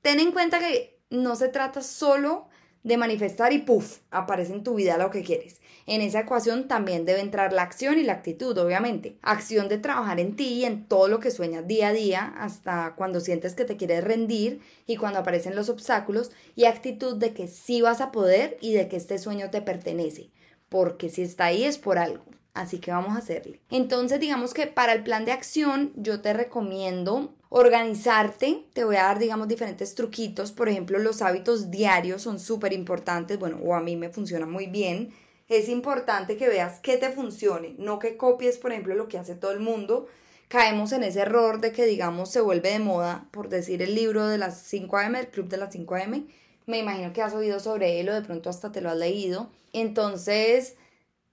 ten 0.03 0.19
en 0.19 0.33
cuenta 0.33 0.59
que 0.59 0.99
no 1.11 1.37
se 1.37 1.49
trata 1.49 1.83
solo 1.83 2.49
de 2.83 2.97
manifestar 2.97 3.53
y 3.53 3.59
puff, 3.59 3.99
aparece 4.11 4.53
en 4.53 4.65
tu 4.65 4.75
vida 4.75 4.99
lo 4.99 5.11
que 5.11 5.23
quieres. 5.23 5.61
En 5.87 6.01
esa 6.01 6.21
ecuación 6.21 6.67
también 6.67 7.05
debe 7.05 7.21
entrar 7.21 7.53
la 7.53 7.63
acción 7.63 7.99
y 7.99 8.05
la 8.05 8.15
actitud, 8.15 8.57
obviamente. 8.57 9.19
Acción 9.23 9.69
de 9.69 9.79
trabajar 9.79 10.19
en 10.19 10.35
ti 10.35 10.55
y 10.55 10.65
en 10.65 10.87
todo 10.87 11.09
lo 11.09 11.21
que 11.21 11.31
sueñas 11.31 11.67
día 11.67 11.89
a 11.89 11.93
día, 11.93 12.35
hasta 12.39 12.95
cuando 12.97 13.21
sientes 13.21 13.55
que 13.55 13.65
te 13.65 13.77
quieres 13.77 14.03
rendir 14.03 14.61
y 14.87 14.97
cuando 14.97 15.19
aparecen 15.19 15.55
los 15.55 15.69
obstáculos, 15.69 16.31
y 16.57 16.65
actitud 16.65 17.17
de 17.17 17.35
que 17.35 17.49
sí 17.49 17.83
vas 17.83 18.01
a 18.01 18.13
poder 18.13 18.57
y 18.61 18.73
de 18.73 18.89
que 18.89 18.97
este 18.97 19.19
sueño 19.19 19.51
te 19.51 19.61
pertenece, 19.61 20.31
porque 20.69 21.11
si 21.11 21.23
está 21.23 21.47
ahí 21.47 21.65
es 21.65 21.79
por 21.79 21.99
algo. 21.99 22.25
Así 22.55 22.79
que 22.79 22.93
vamos 22.93 23.17
a 23.17 23.19
hacerle. 23.19 23.61
Entonces, 23.69 24.21
digamos 24.21 24.55
que 24.55 24.69
para 24.69 24.93
el 24.93 25.03
plan 25.03 25.25
de 25.25 25.33
acción, 25.33 25.93
yo 25.97 26.21
te 26.21 26.33
recomiendo 26.33 27.35
organizarte. 27.49 28.65
Te 28.73 28.85
voy 28.85 28.95
a 28.95 29.03
dar, 29.03 29.19
digamos, 29.19 29.49
diferentes 29.49 29.97
truquitos. 29.97 30.53
Por 30.53 30.69
ejemplo, 30.69 31.01
los 31.01 31.21
hábitos 31.21 31.73
diarios 31.73 32.23
son 32.23 32.39
súper 32.39 32.73
importantes. 32.73 33.41
Bueno, 33.41 33.59
o 33.65 33.75
a 33.75 33.81
mí 33.81 33.97
me 33.97 34.09
funciona 34.09 34.47
muy 34.47 34.67
bien. 34.67 35.13
Es 35.49 35.69
importante 35.69 36.37
que 36.37 36.49
veas 36.49 36.81
qué 36.81 36.97
te 36.97 37.11
funcione, 37.11 37.75
no 37.79 37.99
que 37.99 38.17
copies, 38.17 38.59
por 38.59 38.73
ejemplo, 38.73 38.95
lo 38.95 39.09
que 39.09 39.19
hace 39.19 39.35
todo 39.35 39.53
el 39.53 39.61
mundo. 39.61 40.07
Caemos 40.49 40.93
en 40.93 41.03
ese 41.05 41.21
error 41.21 41.61
de 41.61 41.73
que, 41.73 41.85
digamos, 41.85 42.31
se 42.31 42.41
vuelve 42.41 42.71
de 42.71 42.79
moda, 42.79 43.29
por 43.31 43.49
decir 43.49 43.83
el 43.83 43.95
libro 43.95 44.27
de 44.27 44.39
las 44.39 44.63
5 44.63 44.97
AM, 44.99 45.17
el 45.17 45.29
club 45.29 45.49
de 45.49 45.59
las 45.59 45.73
5 45.73 45.95
AM. 45.97 46.29
Me 46.67 46.79
imagino 46.79 47.13
que 47.13 47.23
has 47.23 47.35
oído 47.35 47.61
sobre 47.61 48.01
él 48.01 48.09
o 48.09 48.15
de 48.15 48.23
pronto 48.23 48.49
hasta 48.49 48.73
te 48.73 48.81
lo 48.81 48.91
has 48.91 48.97
leído. 48.97 49.51
Entonces, 49.73 50.77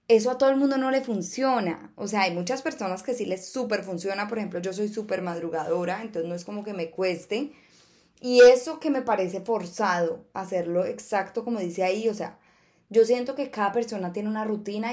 eso 0.08 0.30
a 0.30 0.38
todo 0.38 0.50
el 0.50 0.56
mundo 0.56 0.76
no 0.78 0.90
le 0.90 1.02
funciona. 1.02 1.92
O 1.96 2.06
sea, 2.08 2.22
hay 2.22 2.34
muchas 2.34 2.62
personas 2.62 3.02
que 3.02 3.14
sí 3.14 3.24
les 3.24 3.48
súper 3.48 3.82
funciona. 3.84 4.28
Por 4.28 4.38
ejemplo, 4.38 4.60
yo 4.60 4.72
soy 4.74 4.88
súper 4.88 5.22
madrugadora, 5.22 6.02
entonces 6.02 6.28
no 6.28 6.34
es 6.34 6.44
como 6.44 6.64
que 6.64 6.74
me 6.74 6.90
cueste. 6.90 7.52
Y 8.20 8.40
eso 8.40 8.78
que 8.80 8.90
me 8.90 9.02
parece 9.02 9.40
forzado, 9.40 10.26
hacerlo 10.34 10.84
exacto 10.84 11.44
como 11.44 11.60
dice 11.60 11.82
ahí, 11.84 12.08
o 12.08 12.14
sea, 12.14 12.38
yo 12.92 13.06
siento 13.06 13.34
que 13.34 13.50
cada 13.50 13.72
persona 13.72 14.12
tiene 14.12 14.28
una 14.28 14.44
rutina 14.44 14.92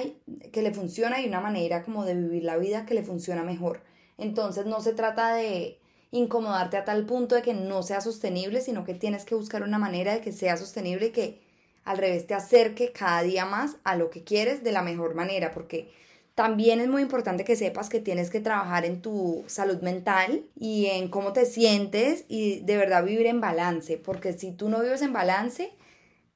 que 0.52 0.62
le 0.62 0.74
funciona 0.74 1.22
y 1.22 1.28
una 1.28 1.42
manera 1.42 1.84
como 1.84 2.06
de 2.06 2.16
vivir 2.16 2.46
la 2.46 2.58
vida 2.58 2.86
que 2.86 2.94
le 2.94 3.04
funciona 3.04 3.44
mejor. 3.44 3.82
Entonces 4.18 4.66
no 4.66 4.80
se 4.80 4.94
trata 4.94 5.34
de 5.34 5.80
incomodarte 6.12 6.78
a 6.78 6.86
tal 6.86 7.06
punto 7.06 7.36
de 7.36 7.42
que 7.42 7.54
no 7.54 7.84
sea 7.84 8.00
sostenible, 8.00 8.62
sino 8.62 8.86
que 8.86 8.94
tienes 8.94 9.26
que 9.26 9.36
buscar 9.36 9.64
una 9.64 9.78
manera 9.78 10.14
de 10.14 10.22
que 10.22 10.32
sea 10.32 10.56
sostenible 10.56 11.08
y 11.08 11.12
que 11.12 11.42
al 11.84 11.98
revés 11.98 12.26
te 12.26 12.34
acerque 12.34 12.92
cada 12.94 13.22
día 13.22 13.46
más 13.46 13.76
a 13.84 13.96
lo 13.96 14.10
que 14.10 14.24
quieres 14.24 14.64
de 14.64 14.72
la 14.72 14.82
mejor 14.82 15.14
manera, 15.14 15.52
porque 15.52 15.92
también 16.36 16.80
es 16.80 16.88
muy 16.88 17.02
importante 17.02 17.44
que 17.44 17.58
sepas 17.58 17.90
que 17.90 18.00
tienes 18.00 18.30
que 18.30 18.40
trabajar 18.40 18.86
en 18.86 19.02
tu 19.02 19.44
salud 19.48 19.82
mental 19.82 20.46
y 20.58 20.86
en 20.86 21.10
cómo 21.10 21.34
te 21.34 21.46
sientes 21.46 22.24
y 22.30 22.62
de 22.62 22.78
verdad 22.78 23.04
vivir 23.04 23.26
en 23.26 23.42
balance, 23.42 23.98
porque 23.98 24.32
si 24.32 24.54
tú 24.54 24.70
no 24.70 24.80
vives 24.80 25.02
en 25.02 25.12
balance, 25.12 25.74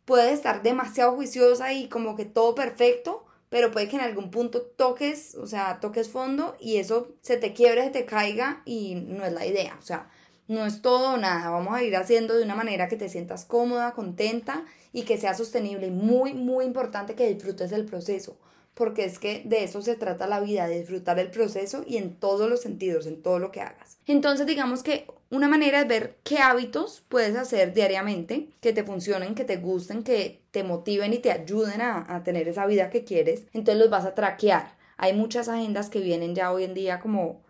puedes 0.05 0.33
estar 0.33 0.63
demasiado 0.63 1.13
juiciosa 1.13 1.73
y 1.73 1.87
como 1.87 2.15
que 2.15 2.25
todo 2.25 2.55
perfecto, 2.55 3.25
pero 3.49 3.71
puede 3.71 3.87
que 3.87 3.95
en 3.95 4.01
algún 4.01 4.31
punto 4.31 4.61
toques, 4.61 5.35
o 5.35 5.47
sea, 5.47 5.79
toques 5.79 6.09
fondo 6.09 6.55
y 6.59 6.77
eso 6.77 7.09
se 7.21 7.37
te 7.37 7.53
quiebre, 7.53 7.83
se 7.83 7.91
te 7.91 8.05
caiga 8.05 8.61
y 8.65 8.95
no 8.95 9.23
es 9.25 9.31
la 9.31 9.45
idea, 9.45 9.77
o 9.79 9.83
sea, 9.83 10.09
no 10.47 10.65
es 10.65 10.81
todo 10.81 11.13
o 11.13 11.17
nada, 11.17 11.49
vamos 11.49 11.73
a 11.73 11.83
ir 11.83 11.95
haciendo 11.95 12.35
de 12.35 12.43
una 12.43 12.55
manera 12.55 12.87
que 12.87 12.97
te 12.97 13.09
sientas 13.09 13.45
cómoda, 13.45 13.93
contenta 13.93 14.65
y 14.91 15.03
que 15.03 15.17
sea 15.17 15.33
sostenible. 15.33 15.89
Muy, 15.91 16.33
muy 16.33 16.65
importante 16.65 17.15
que 17.15 17.33
disfrutes 17.33 17.69
del 17.69 17.85
proceso, 17.85 18.37
porque 18.73 19.05
es 19.05 19.19
que 19.19 19.43
de 19.45 19.63
eso 19.63 19.81
se 19.81 19.95
trata 19.95 20.27
la 20.27 20.39
vida, 20.39 20.67
de 20.67 20.79
disfrutar 20.79 21.19
el 21.19 21.29
proceso 21.29 21.83
y 21.85 21.97
en 21.97 22.15
todos 22.15 22.49
los 22.49 22.61
sentidos, 22.61 23.05
en 23.05 23.21
todo 23.21 23.39
lo 23.39 23.51
que 23.51 23.61
hagas. 23.61 23.97
Entonces 24.07 24.47
digamos 24.47 24.83
que 24.83 25.05
una 25.29 25.47
manera 25.47 25.81
es 25.81 25.87
ver 25.87 26.17
qué 26.23 26.39
hábitos 26.39 27.03
puedes 27.09 27.35
hacer 27.35 27.73
diariamente, 27.73 28.49
que 28.61 28.73
te 28.73 28.83
funcionen, 28.83 29.35
que 29.35 29.45
te 29.45 29.57
gusten, 29.57 30.03
que 30.03 30.41
te 30.51 30.63
motiven 30.63 31.13
y 31.13 31.19
te 31.19 31.31
ayuden 31.31 31.81
a, 31.81 32.05
a 32.07 32.23
tener 32.23 32.47
esa 32.47 32.65
vida 32.65 32.89
que 32.89 33.03
quieres. 33.03 33.43
Entonces 33.53 33.81
los 33.81 33.89
vas 33.89 34.05
a 34.05 34.15
traquear. 34.15 34.75
Hay 34.97 35.13
muchas 35.13 35.49
agendas 35.49 35.89
que 35.89 35.99
vienen 35.99 36.35
ya 36.35 36.51
hoy 36.51 36.63
en 36.63 36.73
día 36.73 36.99
como 36.99 37.41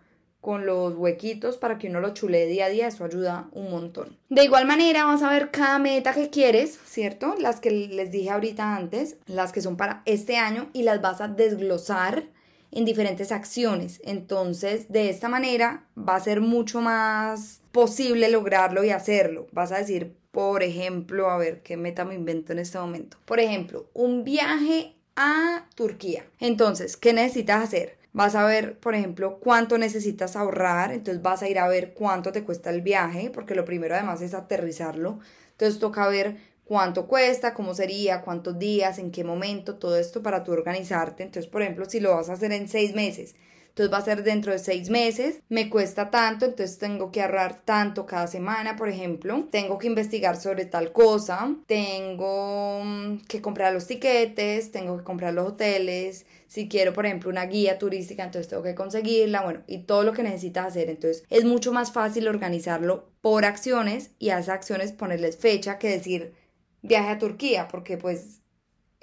con 0.44 0.66
los 0.66 0.94
huequitos 0.96 1.56
para 1.56 1.78
que 1.78 1.88
uno 1.88 2.02
lo 2.02 2.14
chule 2.14 2.48
día 2.48 2.66
a 2.66 2.70
día, 2.70 2.88
eso 2.88 3.06
ayuda 3.06 3.48
un 3.54 3.72
montón. 3.72 4.18
De 4.28 4.44
igual 4.44 4.68
manera 4.68 5.06
vas 5.06 5.24
a 5.24 5.32
ver 5.32 5.52
cada 5.52 5.80
meta 5.80 6.14
que 6.14 6.30
quieres, 6.30 6.78
¿cierto? 6.86 7.36
Las 7.40 7.62
que 7.62 7.72
les 7.72 8.12
dije 8.12 8.30
ahorita 8.30 8.76
antes, 8.76 9.16
las 9.26 9.54
que 9.54 9.62
son 9.62 9.78
para 9.78 10.02
este 10.04 10.36
año 10.36 10.70
y 10.74 10.84
las 10.84 11.02
vas 11.02 11.22
a 11.22 11.30
desglosar 11.30 12.26
en 12.72 12.84
diferentes 12.84 13.32
acciones. 13.32 14.02
Entonces, 14.04 14.92
de 14.92 15.10
esta 15.10 15.30
manera 15.30 15.86
va 15.98 16.18
a 16.18 16.20
ser 16.20 16.42
mucho 16.42 16.82
más 16.82 17.62
posible 17.72 18.30
lograrlo 18.30 18.84
y 18.84 18.90
hacerlo. 18.90 19.48
Vas 19.54 19.72
a 19.72 19.78
decir, 19.78 20.14
por 20.32 20.62
ejemplo, 20.62 21.30
a 21.30 21.38
ver 21.38 21.62
qué 21.64 21.78
meta 21.78 22.04
me 22.04 22.16
invento 22.16 22.52
en 22.52 22.60
este 22.60 22.78
momento. 22.80 23.16
Por 23.24 23.40
ejemplo, 23.40 23.86
un 23.94 24.26
viaje 24.26 24.94
a 25.16 25.68
Turquía. 25.76 26.26
Entonces, 26.42 26.98
¿qué 26.98 27.14
necesitas 27.14 27.64
hacer? 27.64 28.03
Vas 28.14 28.36
a 28.36 28.46
ver, 28.46 28.80
por 28.80 28.94
ejemplo, 28.94 29.40
cuánto 29.40 29.78
necesitas 29.80 30.36
ahorrar, 30.36 30.92
entonces 30.92 31.24
vas 31.24 31.42
a 31.42 31.50
ir 31.50 31.58
a 31.58 31.68
ver 31.68 31.94
cuánto 31.96 32.32
te 32.32 32.44
cuesta 32.44 32.70
el 32.70 32.82
viaje, 32.82 33.32
porque 33.32 33.56
lo 33.56 33.66
primero 33.66 33.96
además 33.96 34.22
es 34.22 34.36
aterrizarlo. 34.36 35.20
Entonces 35.52 35.80
toca 35.80 36.08
ver 36.08 36.38
cuánto 36.64 37.08
cuesta, 37.08 37.54
cómo 37.56 37.74
sería, 37.74 38.22
cuántos 38.22 38.60
días, 38.60 39.00
en 39.00 39.12
qué 39.12 39.24
momento, 39.24 39.78
todo 39.78 39.98
esto 39.98 40.22
para 40.22 40.44
tú 40.44 40.52
organizarte. 40.52 41.24
Entonces, 41.24 41.50
por 41.50 41.64
ejemplo, 41.64 41.86
si 41.86 42.00
lo 42.00 42.16
vas 42.16 42.30
a 42.30 42.34
hacer 42.34 42.52
en 42.52 42.68
seis 42.70 42.94
meses, 42.94 43.36
entonces 43.74 43.92
va 43.92 43.98
a 43.98 44.06
ser 44.06 44.24
dentro 44.24 44.52
de 44.52 44.60
seis 44.60 44.92
meses, 44.92 45.42
me 45.50 45.68
cuesta 45.68 46.12
tanto, 46.12 46.46
entonces 46.46 46.78
tengo 46.78 47.12
que 47.12 47.24
ahorrar 47.24 47.66
tanto 47.66 48.06
cada 48.06 48.28
semana, 48.28 48.76
por 48.76 48.88
ejemplo, 48.88 49.48
tengo 49.50 49.80
que 49.80 49.88
investigar 49.88 50.38
sobre 50.38 50.66
tal 50.66 50.92
cosa, 50.92 51.56
tengo 51.66 52.82
mm, 52.84 53.22
que 53.28 53.42
comprar 53.42 53.74
los 53.74 53.88
tiquetes, 53.88 54.72
tengo 54.72 54.96
que 55.00 55.04
comprar 55.04 55.34
los 55.34 55.48
hoteles, 55.48 56.28
si 56.46 56.70
quiero, 56.70 56.94
por 56.94 57.08
ejemplo, 57.08 57.32
una 57.32 57.48
guía 57.48 57.80
turística, 57.80 58.24
entonces 58.24 58.48
tengo 58.48 58.62
que 58.62 58.76
conseguirla, 58.76 59.42
bueno, 59.42 59.64
y 59.66 59.80
todo 59.80 60.04
lo 60.04 60.14
que 60.14 60.22
necesitas 60.22 60.68
hacer. 60.68 60.92
Entonces 60.92 61.24
es 61.32 61.46
mucho 61.46 61.74
más 61.74 61.92
fácil 61.92 62.28
organizarlo 62.28 63.10
por 63.22 63.44
acciones 63.44 64.12
y 64.20 64.30
a 64.30 64.38
esas 64.38 64.50
acciones 64.58 64.92
ponerles 64.92 65.36
fecha 65.36 65.80
que 65.80 65.90
decir 65.90 66.36
viaje 66.84 67.10
a 67.10 67.18
Turquía, 67.18 67.68
porque 67.70 67.98
pues 67.98 68.43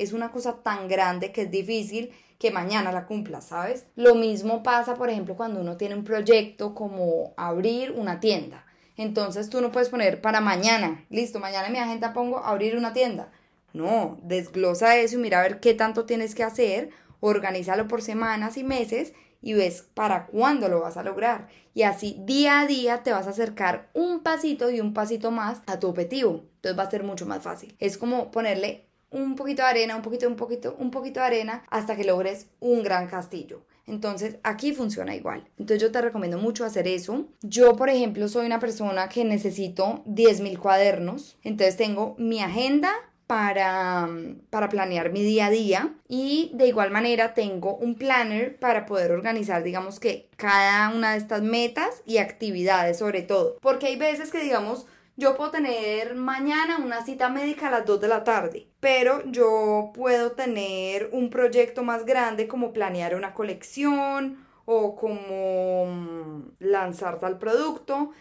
es 0.00 0.12
una 0.14 0.32
cosa 0.32 0.62
tan 0.62 0.88
grande 0.88 1.30
que 1.30 1.42
es 1.42 1.50
difícil 1.50 2.10
que 2.38 2.50
mañana 2.50 2.90
la 2.90 3.06
cumpla, 3.06 3.42
¿sabes? 3.42 3.84
Lo 3.96 4.14
mismo 4.14 4.62
pasa, 4.62 4.94
por 4.94 5.10
ejemplo, 5.10 5.36
cuando 5.36 5.60
uno 5.60 5.76
tiene 5.76 5.94
un 5.94 6.04
proyecto 6.04 6.74
como 6.74 7.34
abrir 7.36 7.92
una 7.92 8.18
tienda. 8.18 8.64
Entonces 8.96 9.50
tú 9.50 9.60
no 9.60 9.70
puedes 9.70 9.90
poner 9.90 10.22
para 10.22 10.40
mañana, 10.40 11.04
listo, 11.10 11.38
mañana 11.38 11.66
en 11.66 11.74
mi 11.74 11.78
agenda 11.78 12.14
pongo 12.14 12.38
abrir 12.38 12.76
una 12.76 12.94
tienda. 12.94 13.30
No, 13.74 14.18
desglosa 14.22 14.96
eso 14.96 15.16
y 15.16 15.22
mira 15.22 15.40
a 15.40 15.42
ver 15.42 15.60
qué 15.60 15.74
tanto 15.74 16.06
tienes 16.06 16.34
que 16.34 16.42
hacer, 16.42 16.90
organízalo 17.20 17.86
por 17.86 18.00
semanas 18.00 18.56
y 18.56 18.64
meses 18.64 19.12
y 19.42 19.52
ves 19.52 19.86
para 19.94 20.26
cuándo 20.26 20.68
lo 20.68 20.80
vas 20.80 20.96
a 20.96 21.02
lograr. 21.02 21.48
Y 21.74 21.82
así 21.82 22.16
día 22.20 22.60
a 22.60 22.66
día 22.66 23.02
te 23.02 23.12
vas 23.12 23.26
a 23.26 23.30
acercar 23.30 23.90
un 23.92 24.20
pasito 24.22 24.70
y 24.70 24.80
un 24.80 24.94
pasito 24.94 25.30
más 25.30 25.60
a 25.66 25.78
tu 25.78 25.88
objetivo. 25.88 26.46
Entonces 26.56 26.78
va 26.78 26.84
a 26.84 26.90
ser 26.90 27.04
mucho 27.04 27.26
más 27.26 27.42
fácil. 27.42 27.76
Es 27.78 27.96
como 27.98 28.30
ponerle 28.30 28.89
un 29.10 29.36
poquito 29.36 29.62
de 29.62 29.68
arena, 29.68 29.96
un 29.96 30.02
poquito, 30.02 30.28
un 30.28 30.36
poquito, 30.36 30.76
un 30.78 30.90
poquito 30.90 31.20
de 31.20 31.26
arena 31.26 31.64
hasta 31.70 31.96
que 31.96 32.04
logres 32.04 32.46
un 32.60 32.82
gran 32.82 33.06
castillo. 33.08 33.62
Entonces 33.86 34.36
aquí 34.44 34.72
funciona 34.72 35.16
igual. 35.16 35.48
Entonces 35.58 35.82
yo 35.82 35.90
te 35.90 36.00
recomiendo 36.00 36.38
mucho 36.38 36.64
hacer 36.64 36.86
eso. 36.86 37.26
Yo, 37.42 37.74
por 37.76 37.88
ejemplo, 37.88 38.28
soy 38.28 38.46
una 38.46 38.60
persona 38.60 39.08
que 39.08 39.24
necesito 39.24 40.04
10.000 40.06 40.58
cuadernos. 40.58 41.36
Entonces 41.42 41.76
tengo 41.76 42.14
mi 42.16 42.40
agenda 42.40 42.92
para, 43.30 44.08
para 44.50 44.68
planear 44.68 45.12
mi 45.12 45.22
día 45.22 45.46
a 45.46 45.50
día 45.50 45.94
y 46.08 46.50
de 46.54 46.66
igual 46.66 46.90
manera 46.90 47.32
tengo 47.32 47.76
un 47.76 47.94
planner 47.94 48.58
para 48.58 48.86
poder 48.86 49.12
organizar 49.12 49.62
digamos 49.62 50.00
que 50.00 50.28
cada 50.34 50.88
una 50.88 51.12
de 51.12 51.18
estas 51.18 51.40
metas 51.40 52.02
y 52.06 52.18
actividades 52.18 52.98
sobre 52.98 53.22
todo 53.22 53.56
porque 53.62 53.86
hay 53.86 53.94
veces 53.94 54.32
que 54.32 54.42
digamos 54.42 54.86
yo 55.16 55.36
puedo 55.36 55.50
tener 55.50 56.14
mañana 56.14 56.78
una 56.78 57.04
cita 57.04 57.28
médica 57.28 57.68
a 57.68 57.70
las 57.70 57.86
2 57.86 58.00
de 58.00 58.08
la 58.08 58.24
tarde, 58.24 58.68
pero 58.80 59.22
yo 59.26 59.90
puedo 59.94 60.32
tener 60.32 61.10
un 61.12 61.30
proyecto 61.30 61.82
más 61.82 62.04
grande 62.06 62.48
como 62.48 62.72
planear 62.72 63.14
una 63.14 63.34
colección 63.34 64.46
o 64.64 64.96
como 64.96 65.86
mm, 65.86 66.52
lanzar 66.60 67.18
tal 67.18 67.38
producto 67.38 68.12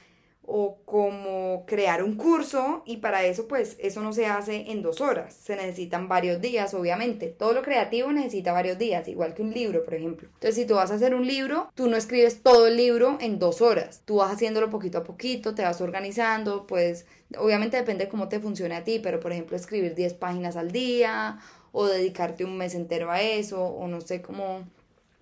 o 0.51 0.79
como 0.83 1.63
crear 1.67 2.03
un 2.03 2.15
curso 2.15 2.81
y 2.83 2.97
para 2.97 3.23
eso 3.23 3.47
pues 3.47 3.77
eso 3.79 4.01
no 4.01 4.13
se 4.13 4.25
hace 4.25 4.71
en 4.71 4.81
dos 4.81 4.99
horas, 4.99 5.35
se 5.35 5.55
necesitan 5.55 6.07
varios 6.07 6.41
días 6.41 6.73
obviamente, 6.73 7.27
todo 7.27 7.53
lo 7.53 7.61
creativo 7.61 8.11
necesita 8.11 8.51
varios 8.51 8.79
días, 8.79 9.07
igual 9.07 9.35
que 9.35 9.43
un 9.43 9.51
libro 9.51 9.85
por 9.85 9.93
ejemplo. 9.93 10.27
Entonces 10.33 10.55
si 10.55 10.65
tú 10.65 10.73
vas 10.73 10.89
a 10.89 10.95
hacer 10.95 11.13
un 11.13 11.27
libro, 11.27 11.71
tú 11.75 11.87
no 11.87 11.95
escribes 11.95 12.41
todo 12.41 12.65
el 12.65 12.77
libro 12.77 13.19
en 13.21 13.37
dos 13.37 13.61
horas, 13.61 14.01
tú 14.05 14.15
vas 14.15 14.33
haciéndolo 14.33 14.71
poquito 14.71 14.97
a 14.97 15.03
poquito, 15.03 15.53
te 15.53 15.61
vas 15.61 15.81
organizando, 15.81 16.65
pues 16.65 17.05
obviamente 17.37 17.77
depende 17.77 18.05
de 18.05 18.09
cómo 18.09 18.27
te 18.27 18.39
funcione 18.39 18.75
a 18.75 18.83
ti, 18.83 18.99
pero 18.99 19.19
por 19.19 19.31
ejemplo 19.31 19.55
escribir 19.55 19.93
10 19.93 20.15
páginas 20.15 20.55
al 20.55 20.71
día 20.71 21.37
o 21.71 21.85
dedicarte 21.85 22.43
un 22.43 22.57
mes 22.57 22.73
entero 22.73 23.11
a 23.11 23.21
eso 23.21 23.63
o 23.63 23.87
no 23.87 24.01
sé 24.01 24.23
cómo, 24.23 24.67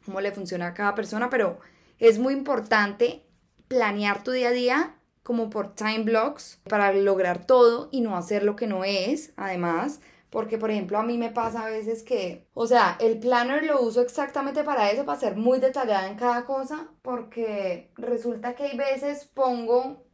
cómo 0.05 0.21
le 0.21 0.31
funciona 0.31 0.67
a 0.67 0.73
cada 0.73 0.95
persona, 0.95 1.29
pero 1.29 1.59
es 1.99 2.17
muy 2.17 2.33
importante 2.33 3.23
planear 3.67 4.23
tu 4.23 4.31
día 4.31 4.47
a 4.47 4.51
día 4.51 4.93
como 5.27 5.49
por 5.49 5.75
time 5.75 6.03
blocks 6.03 6.61
para 6.69 6.93
lograr 6.93 7.45
todo 7.45 7.89
y 7.91 7.99
no 7.99 8.15
hacer 8.15 8.43
lo 8.43 8.55
que 8.55 8.65
no 8.65 8.85
es, 8.85 9.33
además. 9.35 9.99
Porque, 10.29 10.57
por 10.57 10.71
ejemplo, 10.71 10.97
a 10.97 11.03
mí 11.03 11.17
me 11.17 11.31
pasa 11.31 11.65
a 11.65 11.69
veces 11.69 12.01
que, 12.01 12.47
o 12.53 12.65
sea, 12.65 12.95
el 13.01 13.19
planner 13.19 13.65
lo 13.65 13.81
uso 13.81 13.99
exactamente 13.99 14.63
para 14.63 14.89
eso, 14.89 15.03
para 15.03 15.19
ser 15.19 15.35
muy 15.35 15.59
detallada 15.59 16.07
en 16.07 16.15
cada 16.15 16.45
cosa, 16.45 16.91
porque 17.01 17.91
resulta 17.97 18.55
que 18.55 18.67
hay 18.67 18.77
veces 18.77 19.25
pongo 19.25 20.05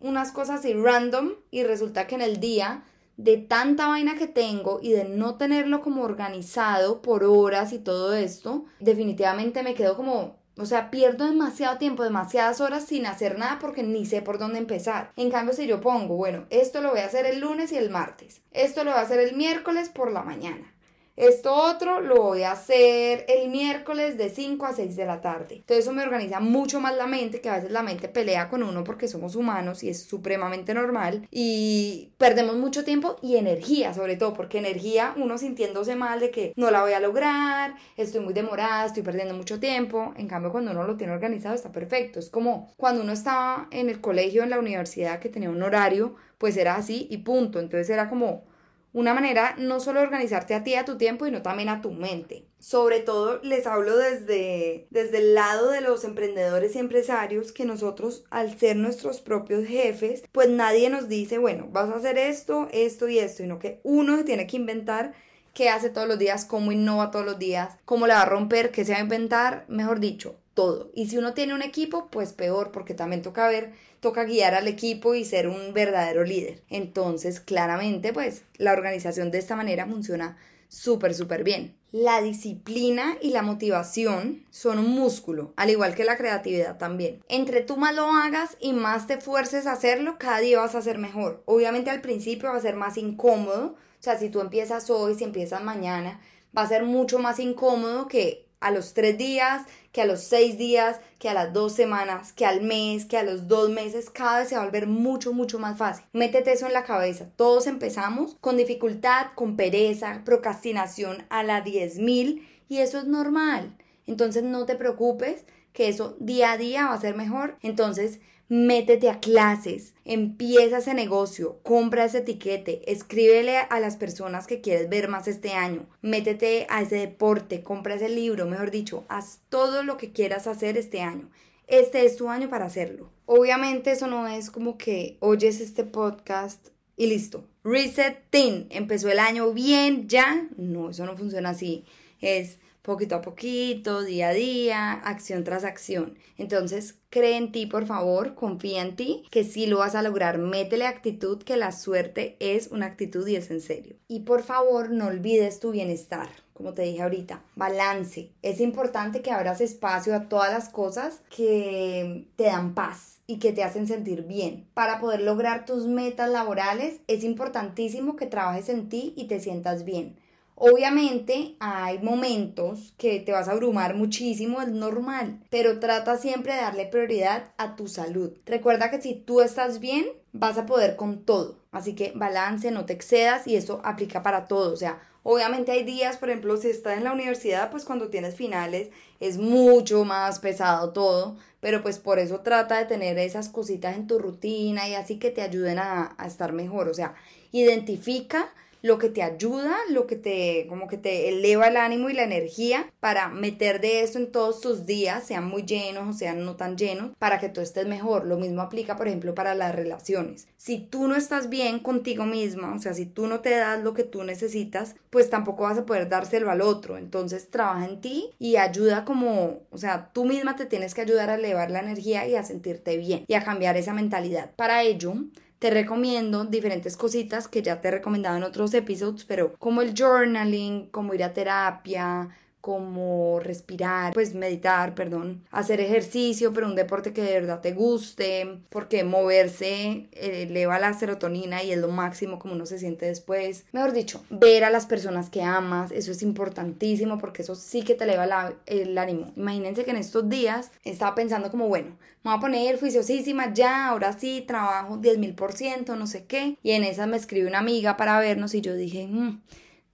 unas 0.00 0.32
cosas 0.32 0.60
así 0.60 0.74
random 0.74 1.30
y 1.50 1.62
resulta 1.64 2.06
que 2.06 2.16
en 2.16 2.20
el 2.20 2.38
día 2.38 2.84
de 3.16 3.38
tanta 3.38 3.88
vaina 3.88 4.18
que 4.18 4.26
tengo 4.26 4.80
y 4.82 4.92
de 4.92 5.04
no 5.04 5.36
tenerlo 5.38 5.80
como 5.80 6.02
organizado 6.02 7.00
por 7.00 7.24
horas 7.24 7.72
y 7.72 7.78
todo 7.78 8.12
esto, 8.12 8.66
definitivamente 8.80 9.62
me 9.62 9.72
quedo 9.72 9.96
como 9.96 10.41
o 10.58 10.66
sea, 10.66 10.90
pierdo 10.90 11.26
demasiado 11.26 11.78
tiempo, 11.78 12.02
demasiadas 12.02 12.60
horas 12.60 12.84
sin 12.84 13.06
hacer 13.06 13.38
nada 13.38 13.58
porque 13.58 13.82
ni 13.82 14.04
sé 14.04 14.22
por 14.22 14.38
dónde 14.38 14.58
empezar. 14.58 15.10
En 15.16 15.30
cambio, 15.30 15.54
si 15.54 15.66
yo 15.66 15.80
pongo, 15.80 16.16
bueno, 16.16 16.46
esto 16.50 16.80
lo 16.80 16.90
voy 16.90 17.00
a 17.00 17.06
hacer 17.06 17.26
el 17.26 17.40
lunes 17.40 17.72
y 17.72 17.76
el 17.76 17.90
martes, 17.90 18.42
esto 18.52 18.84
lo 18.84 18.90
voy 18.90 19.00
a 19.00 19.02
hacer 19.02 19.20
el 19.20 19.36
miércoles 19.36 19.88
por 19.88 20.12
la 20.12 20.22
mañana, 20.22 20.74
esto 21.16 21.54
otro 21.54 22.00
lo 22.00 22.22
voy 22.22 22.42
a 22.42 22.52
hacer 22.52 23.26
el 23.28 23.50
miércoles 23.50 24.16
de 24.16 24.30
5 24.30 24.64
a 24.64 24.72
6 24.72 24.96
de 24.96 25.04
la 25.04 25.20
tarde. 25.20 25.56
Entonces 25.56 25.84
eso 25.84 25.92
me 25.92 26.02
organiza 26.02 26.40
mucho 26.40 26.80
más 26.80 26.96
la 26.96 27.06
mente, 27.06 27.40
que 27.40 27.50
a 27.50 27.56
veces 27.56 27.70
la 27.70 27.82
mente 27.82 28.08
pelea 28.08 28.48
con 28.48 28.62
uno 28.62 28.82
porque 28.82 29.08
somos 29.08 29.36
humanos 29.36 29.82
y 29.82 29.90
es 29.90 30.02
supremamente 30.02 30.72
normal. 30.72 31.28
Y 31.30 32.12
perdemos 32.16 32.56
mucho 32.56 32.84
tiempo 32.84 33.16
y 33.20 33.36
energía, 33.36 33.92
sobre 33.92 34.16
todo, 34.16 34.32
porque 34.32 34.58
energía 34.58 35.12
uno 35.16 35.36
sintiéndose 35.36 35.96
mal 35.96 36.20
de 36.20 36.30
que 36.30 36.52
no 36.56 36.70
la 36.70 36.82
voy 36.82 36.92
a 36.94 37.00
lograr, 37.00 37.74
estoy 37.96 38.20
muy 38.20 38.32
demorada, 38.32 38.86
estoy 38.86 39.02
perdiendo 39.02 39.34
mucho 39.34 39.60
tiempo. 39.60 40.14
En 40.16 40.28
cambio, 40.28 40.50
cuando 40.50 40.70
uno 40.70 40.84
lo 40.84 40.96
tiene 40.96 41.12
organizado 41.12 41.54
está 41.54 41.72
perfecto. 41.72 42.18
Es 42.18 42.30
como 42.30 42.72
cuando 42.76 43.02
uno 43.02 43.12
estaba 43.12 43.68
en 43.70 43.90
el 43.90 44.00
colegio, 44.00 44.42
en 44.42 44.50
la 44.50 44.58
universidad, 44.58 45.20
que 45.20 45.28
tenía 45.28 45.50
un 45.50 45.62
horario, 45.62 46.14
pues 46.38 46.56
era 46.56 46.76
así 46.76 47.06
y 47.10 47.18
punto. 47.18 47.60
Entonces 47.60 47.90
era 47.90 48.08
como 48.08 48.44
una 48.92 49.14
manera 49.14 49.54
no 49.58 49.80
solo 49.80 50.00
de 50.00 50.06
organizarte 50.06 50.54
a 50.54 50.64
ti, 50.64 50.74
a 50.74 50.84
tu 50.84 50.98
tiempo, 50.98 51.24
sino 51.24 51.42
también 51.42 51.68
a 51.68 51.80
tu 51.80 51.92
mente. 51.92 52.46
Sobre 52.58 53.00
todo 53.00 53.40
les 53.42 53.66
hablo 53.66 53.96
desde, 53.96 54.86
desde 54.90 55.18
el 55.18 55.34
lado 55.34 55.70
de 55.70 55.80
los 55.80 56.04
emprendedores 56.04 56.76
y 56.76 56.78
empresarios 56.78 57.52
que 57.52 57.64
nosotros, 57.64 58.24
al 58.30 58.58
ser 58.58 58.76
nuestros 58.76 59.20
propios 59.20 59.66
jefes, 59.66 60.24
pues 60.30 60.48
nadie 60.48 60.90
nos 60.90 61.08
dice, 61.08 61.38
bueno, 61.38 61.68
vas 61.70 61.88
a 61.88 61.96
hacer 61.96 62.18
esto, 62.18 62.68
esto 62.72 63.08
y 63.08 63.18
esto, 63.18 63.42
sino 63.42 63.58
que 63.58 63.80
uno 63.82 64.16
se 64.16 64.24
tiene 64.24 64.46
que 64.46 64.56
inventar 64.56 65.14
qué 65.54 65.68
hace 65.68 65.90
todos 65.90 66.08
los 66.08 66.18
días, 66.18 66.44
cómo 66.44 66.72
innova 66.72 67.10
todos 67.10 67.24
los 67.24 67.38
días, 67.38 67.76
cómo 67.84 68.06
le 68.06 68.14
va 68.14 68.22
a 68.22 68.26
romper, 68.26 68.70
qué 68.70 68.84
se 68.84 68.92
va 68.92 68.98
a 68.98 69.02
inventar, 69.02 69.64
mejor 69.68 70.00
dicho, 70.00 70.36
todo. 70.54 70.90
Y 70.94 71.08
si 71.08 71.18
uno 71.18 71.34
tiene 71.34 71.54
un 71.54 71.62
equipo, 71.62 72.08
pues 72.10 72.32
peor, 72.32 72.72
porque 72.72 72.94
también 72.94 73.22
toca 73.22 73.48
ver, 73.48 73.72
toca 74.00 74.24
guiar 74.24 74.54
al 74.54 74.68
equipo 74.68 75.14
y 75.14 75.24
ser 75.24 75.48
un 75.48 75.72
verdadero 75.72 76.24
líder. 76.24 76.62
Entonces, 76.68 77.40
claramente, 77.40 78.12
pues 78.12 78.42
la 78.56 78.72
organización 78.72 79.30
de 79.30 79.38
esta 79.38 79.56
manera 79.56 79.86
funciona 79.86 80.36
súper, 80.68 81.14
súper 81.14 81.44
bien. 81.44 81.76
La 81.92 82.22
disciplina 82.22 83.18
y 83.20 83.30
la 83.30 83.42
motivación 83.42 84.46
son 84.50 84.78
un 84.78 84.88
músculo, 84.88 85.52
al 85.56 85.68
igual 85.68 85.94
que 85.94 86.04
la 86.04 86.16
creatividad 86.16 86.78
también. 86.78 87.20
Entre 87.28 87.60
tú 87.60 87.76
más 87.76 87.94
lo 87.94 88.06
hagas 88.06 88.56
y 88.60 88.72
más 88.72 89.06
te 89.06 89.20
fuerces 89.20 89.66
a 89.66 89.72
hacerlo, 89.72 90.16
cada 90.18 90.38
día 90.38 90.58
vas 90.58 90.74
a 90.74 90.80
ser 90.80 90.96
mejor. 90.96 91.42
Obviamente 91.44 91.90
al 91.90 92.00
principio 92.00 92.48
va 92.48 92.56
a 92.56 92.62
ser 92.62 92.76
más 92.76 92.96
incómodo, 92.96 93.74
o 93.74 94.02
sea, 94.02 94.18
si 94.18 94.30
tú 94.30 94.40
empiezas 94.40 94.88
hoy, 94.88 95.14
si 95.14 95.24
empiezas 95.24 95.62
mañana, 95.62 96.18
va 96.56 96.62
a 96.62 96.68
ser 96.68 96.84
mucho 96.84 97.18
más 97.18 97.38
incómodo 97.38 98.08
que 98.08 98.41
a 98.62 98.70
los 98.70 98.94
tres 98.94 99.18
días, 99.18 99.62
que 99.92 100.02
a 100.02 100.06
los 100.06 100.20
seis 100.20 100.56
días, 100.56 101.00
que 101.18 101.28
a 101.28 101.34
las 101.34 101.52
dos 101.52 101.74
semanas, 101.74 102.32
que 102.32 102.46
al 102.46 102.62
mes, 102.62 103.04
que 103.04 103.18
a 103.18 103.22
los 103.22 103.48
dos 103.48 103.68
meses, 103.70 104.10
cada 104.10 104.40
vez 104.40 104.48
se 104.48 104.56
va 104.56 104.62
a 104.62 104.64
volver 104.64 104.86
mucho, 104.86 105.32
mucho 105.32 105.58
más 105.58 105.76
fácil. 105.76 106.04
Métete 106.12 106.52
eso 106.52 106.66
en 106.66 106.72
la 106.72 106.84
cabeza. 106.84 107.26
Todos 107.36 107.66
empezamos 107.66 108.36
con 108.40 108.56
dificultad, 108.56 109.26
con 109.34 109.56
pereza, 109.56 110.22
procrastinación 110.24 111.26
a 111.28 111.42
la 111.42 111.64
10.000 111.64 112.42
y 112.68 112.78
eso 112.78 112.98
es 112.98 113.04
normal. 113.04 113.76
Entonces 114.06 114.42
no 114.42 114.66
te 114.66 114.76
preocupes 114.76 115.44
que 115.72 115.88
eso 115.88 116.16
día 116.20 116.52
a 116.52 116.58
día 116.58 116.86
va 116.86 116.94
a 116.94 117.00
ser 117.00 117.16
mejor. 117.16 117.56
Entonces 117.62 118.20
métete 118.48 119.08
a 119.08 119.18
clases, 119.18 119.94
empieza 120.04 120.78
ese 120.78 120.92
negocio, 120.92 121.60
compra 121.62 122.04
ese 122.04 122.18
etiquete, 122.18 122.82
escríbele 122.92 123.56
a 123.56 123.80
las 123.80 123.96
personas 123.96 124.46
que 124.46 124.60
quieres 124.60 124.90
ver 124.90 125.08
más 125.08 125.26
este 125.26 125.52
año, 125.54 125.86
métete 126.02 126.66
a 126.68 126.82
ese 126.82 126.96
deporte, 126.96 127.62
compra 127.62 127.94
ese 127.94 128.10
libro, 128.10 128.44
mejor 128.44 128.70
dicho, 128.70 129.06
haz 129.08 129.40
todo 129.48 129.82
lo 129.82 129.96
que 129.96 130.12
quieras 130.12 130.46
hacer 130.46 130.76
este 130.76 131.00
año. 131.00 131.30
Este 131.66 132.04
es 132.04 132.16
tu 132.16 132.28
año 132.28 132.50
para 132.50 132.66
hacerlo. 132.66 133.10
Obviamente 133.24 133.92
eso 133.92 134.06
no 134.06 134.28
es 134.28 134.50
como 134.50 134.76
que 134.76 135.16
oyes 135.20 135.58
este 135.60 135.84
podcast 135.84 136.68
y 136.94 137.06
listo. 137.06 137.48
Reset 137.64 138.18
Thing, 138.28 138.66
empezó 138.68 139.08
el 139.08 139.18
año 139.18 139.50
bien, 139.54 140.08
ya. 140.08 140.46
No, 140.58 140.90
eso 140.90 141.06
no 141.06 141.16
funciona 141.16 141.50
así. 141.50 141.86
Es 142.20 142.58
poquito 142.82 143.14
a 143.14 143.22
poquito, 143.22 144.02
día 144.02 144.28
a 144.28 144.32
día, 144.32 144.92
acción 144.92 145.44
tras 145.44 145.64
acción. 145.64 146.18
Entonces, 146.36 146.96
cree 147.10 147.36
en 147.36 147.52
ti, 147.52 147.66
por 147.66 147.86
favor, 147.86 148.34
confía 148.34 148.82
en 148.82 148.96
ti, 148.96 149.24
que 149.30 149.44
sí 149.44 149.66
lo 149.66 149.78
vas 149.78 149.94
a 149.94 150.02
lograr. 150.02 150.38
Métele 150.38 150.86
actitud, 150.86 151.42
que 151.42 151.56
la 151.56 151.72
suerte 151.72 152.36
es 152.40 152.68
una 152.68 152.86
actitud 152.86 153.26
y 153.26 153.36
es 153.36 153.50
en 153.50 153.60
serio. 153.60 153.96
Y 154.08 154.20
por 154.20 154.42
favor, 154.42 154.90
no 154.90 155.06
olvides 155.06 155.60
tu 155.60 155.70
bienestar 155.70 156.28
como 156.62 156.74
te 156.74 156.82
dije 156.82 157.02
ahorita, 157.02 157.42
balance. 157.56 158.30
Es 158.40 158.60
importante 158.60 159.20
que 159.20 159.32
abras 159.32 159.60
espacio 159.60 160.14
a 160.14 160.28
todas 160.28 160.52
las 160.52 160.68
cosas 160.68 161.20
que 161.34 162.28
te 162.36 162.44
dan 162.44 162.74
paz 162.74 163.20
y 163.26 163.38
que 163.38 163.52
te 163.52 163.64
hacen 163.64 163.88
sentir 163.88 164.22
bien. 164.24 164.68
Para 164.72 165.00
poder 165.00 165.22
lograr 165.22 165.64
tus 165.64 165.86
metas 165.86 166.30
laborales 166.30 167.00
es 167.08 167.24
importantísimo 167.24 168.14
que 168.14 168.26
trabajes 168.26 168.68
en 168.68 168.88
ti 168.88 169.12
y 169.16 169.24
te 169.24 169.40
sientas 169.40 169.84
bien. 169.84 170.16
Obviamente 170.54 171.56
hay 171.60 171.98
momentos 171.98 172.94
que 172.96 173.18
te 173.20 173.32
vas 173.32 173.48
a 173.48 173.52
abrumar 173.52 173.94
muchísimo, 173.94 174.60
es 174.62 174.68
normal, 174.68 175.40
pero 175.50 175.80
trata 175.80 176.18
siempre 176.18 176.54
de 176.54 176.60
darle 176.60 176.86
prioridad 176.86 177.52
a 177.56 177.74
tu 177.74 177.88
salud. 177.88 178.32
Recuerda 178.46 178.90
que 178.90 179.00
si 179.00 179.14
tú 179.14 179.40
estás 179.40 179.80
bien, 179.80 180.06
vas 180.32 180.58
a 180.58 180.66
poder 180.66 180.96
con 180.96 181.24
todo. 181.24 181.58
Así 181.72 181.94
que 181.94 182.12
balance, 182.14 182.70
no 182.70 182.84
te 182.84 182.92
excedas 182.92 183.46
y 183.46 183.56
eso 183.56 183.80
aplica 183.82 184.22
para 184.22 184.44
todo. 184.46 184.72
O 184.72 184.76
sea, 184.76 185.00
obviamente 185.22 185.72
hay 185.72 185.84
días, 185.84 186.18
por 186.18 186.28
ejemplo, 186.28 186.56
si 186.56 186.68
estás 186.68 186.98
en 186.98 187.04
la 187.04 187.12
universidad, 187.12 187.70
pues 187.70 187.84
cuando 187.84 188.08
tienes 188.08 188.36
finales 188.36 188.90
es 189.20 189.38
mucho 189.38 190.04
más 190.04 190.38
pesado 190.38 190.92
todo, 190.92 191.36
pero 191.60 191.82
pues 191.82 191.98
por 191.98 192.18
eso 192.18 192.40
trata 192.40 192.78
de 192.78 192.84
tener 192.84 193.18
esas 193.18 193.48
cositas 193.48 193.96
en 193.96 194.06
tu 194.06 194.18
rutina 194.18 194.88
y 194.88 194.94
así 194.94 195.18
que 195.18 195.30
te 195.30 195.42
ayuden 195.42 195.78
a, 195.78 196.14
a 196.18 196.26
estar 196.26 196.52
mejor. 196.52 196.88
O 196.88 196.94
sea, 196.94 197.14
identifica 197.52 198.52
lo 198.82 198.98
que 198.98 199.08
te 199.08 199.22
ayuda, 199.22 199.76
lo 199.88 200.06
que 200.06 200.16
te, 200.16 200.66
como 200.68 200.88
que 200.88 200.98
te 200.98 201.28
eleva 201.28 201.68
el 201.68 201.76
ánimo 201.76 202.10
y 202.10 202.14
la 202.14 202.24
energía 202.24 202.90
para 203.00 203.28
meter 203.28 203.80
de 203.80 204.02
eso 204.02 204.18
en 204.18 204.30
todos 204.30 204.60
tus 204.60 204.84
días, 204.86 205.24
sean 205.24 205.46
muy 205.46 205.62
llenos 205.62 206.08
o 206.08 206.18
sean 206.18 206.44
no 206.44 206.56
tan 206.56 206.76
llenos, 206.76 207.12
para 207.18 207.38
que 207.38 207.48
tú 207.48 207.60
estés 207.60 207.86
mejor. 207.86 208.26
Lo 208.26 208.38
mismo 208.38 208.60
aplica, 208.60 208.96
por 208.96 209.06
ejemplo, 209.06 209.34
para 209.34 209.54
las 209.54 209.74
relaciones. 209.74 210.48
Si 210.56 210.78
tú 210.78 211.08
no 211.08 211.14
estás 211.14 211.48
bien 211.48 211.78
contigo 211.78 212.26
misma, 212.26 212.74
o 212.74 212.78
sea, 212.78 212.92
si 212.94 213.06
tú 213.06 213.26
no 213.26 213.40
te 213.40 213.50
das 213.50 213.82
lo 213.82 213.94
que 213.94 214.04
tú 214.04 214.24
necesitas, 214.24 214.96
pues 215.10 215.30
tampoco 215.30 215.64
vas 215.64 215.78
a 215.78 215.86
poder 215.86 216.08
dárselo 216.08 216.50
al 216.50 216.60
otro. 216.60 216.98
Entonces, 216.98 217.50
trabaja 217.50 217.86
en 217.86 218.00
ti 218.00 218.30
y 218.38 218.56
ayuda 218.56 219.04
como, 219.04 219.60
o 219.70 219.78
sea, 219.78 220.10
tú 220.12 220.24
misma 220.24 220.56
te 220.56 220.66
tienes 220.66 220.94
que 220.94 221.02
ayudar 221.02 221.30
a 221.30 221.36
elevar 221.36 221.70
la 221.70 221.80
energía 221.80 222.26
y 222.26 222.34
a 222.34 222.42
sentirte 222.42 222.96
bien 222.96 223.24
y 223.28 223.34
a 223.34 223.44
cambiar 223.44 223.76
esa 223.76 223.94
mentalidad. 223.94 224.50
Para 224.56 224.82
ello, 224.82 225.14
te 225.62 225.70
recomiendo 225.70 226.44
diferentes 226.44 226.96
cositas 226.96 227.46
que 227.46 227.62
ya 227.62 227.80
te 227.80 227.86
he 227.86 227.90
recomendado 227.92 228.36
en 228.36 228.42
otros 228.42 228.74
episodios, 228.74 229.24
pero 229.24 229.54
como 229.60 229.80
el 229.80 229.94
journaling, 229.96 230.88
como 230.90 231.14
ir 231.14 231.22
a 231.22 231.32
terapia, 231.32 232.30
como 232.62 233.40
respirar, 233.40 234.12
pues 234.14 234.34
meditar, 234.34 234.94
perdón, 234.94 235.42
hacer 235.50 235.80
ejercicio, 235.80 236.52
pero 236.52 236.68
un 236.68 236.76
deporte 236.76 237.12
que 237.12 237.20
de 237.20 237.32
verdad 237.32 237.60
te 237.60 237.72
guste, 237.72 238.60
porque 238.68 239.02
moverse 239.02 240.08
eh, 240.12 240.46
eleva 240.48 240.78
la 240.78 240.94
serotonina 240.94 241.64
y 241.64 241.72
es 241.72 241.78
lo 241.78 241.88
máximo 241.88 242.38
como 242.38 242.54
uno 242.54 242.64
se 242.64 242.78
siente 242.78 243.04
después. 243.06 243.64
Mejor 243.72 243.92
dicho, 243.92 244.22
ver 244.30 244.62
a 244.62 244.70
las 244.70 244.86
personas 244.86 245.28
que 245.28 245.42
amas, 245.42 245.90
eso 245.90 246.12
es 246.12 246.22
importantísimo 246.22 247.18
porque 247.18 247.42
eso 247.42 247.56
sí 247.56 247.82
que 247.82 247.96
te 247.96 248.04
eleva 248.04 248.54
el 248.66 248.96
ánimo. 248.96 249.32
Imagínense 249.34 249.84
que 249.84 249.90
en 249.90 249.96
estos 249.96 250.28
días 250.28 250.70
estaba 250.84 251.16
pensando 251.16 251.50
como, 251.50 251.66
bueno, 251.66 251.98
me 252.22 252.30
voy 252.30 252.38
a 252.38 252.40
poner 252.40 252.78
juiciosísima 252.78 253.52
ya, 253.52 253.88
ahora 253.88 254.16
sí, 254.16 254.44
trabajo 254.46 254.98
10 254.98 255.18
mil 255.18 255.34
por 255.34 255.52
ciento, 255.52 255.96
no 255.96 256.06
sé 256.06 256.26
qué. 256.26 256.56
Y 256.62 256.70
en 256.70 256.84
esa 256.84 257.08
me 257.08 257.16
escribe 257.16 257.48
una 257.48 257.58
amiga 257.58 257.96
para 257.96 258.20
vernos 258.20 258.54
y 258.54 258.60
yo 258.60 258.76
dije, 258.76 259.08
mm, 259.08 259.40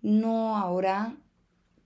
no, 0.02 0.58
ahora 0.58 1.16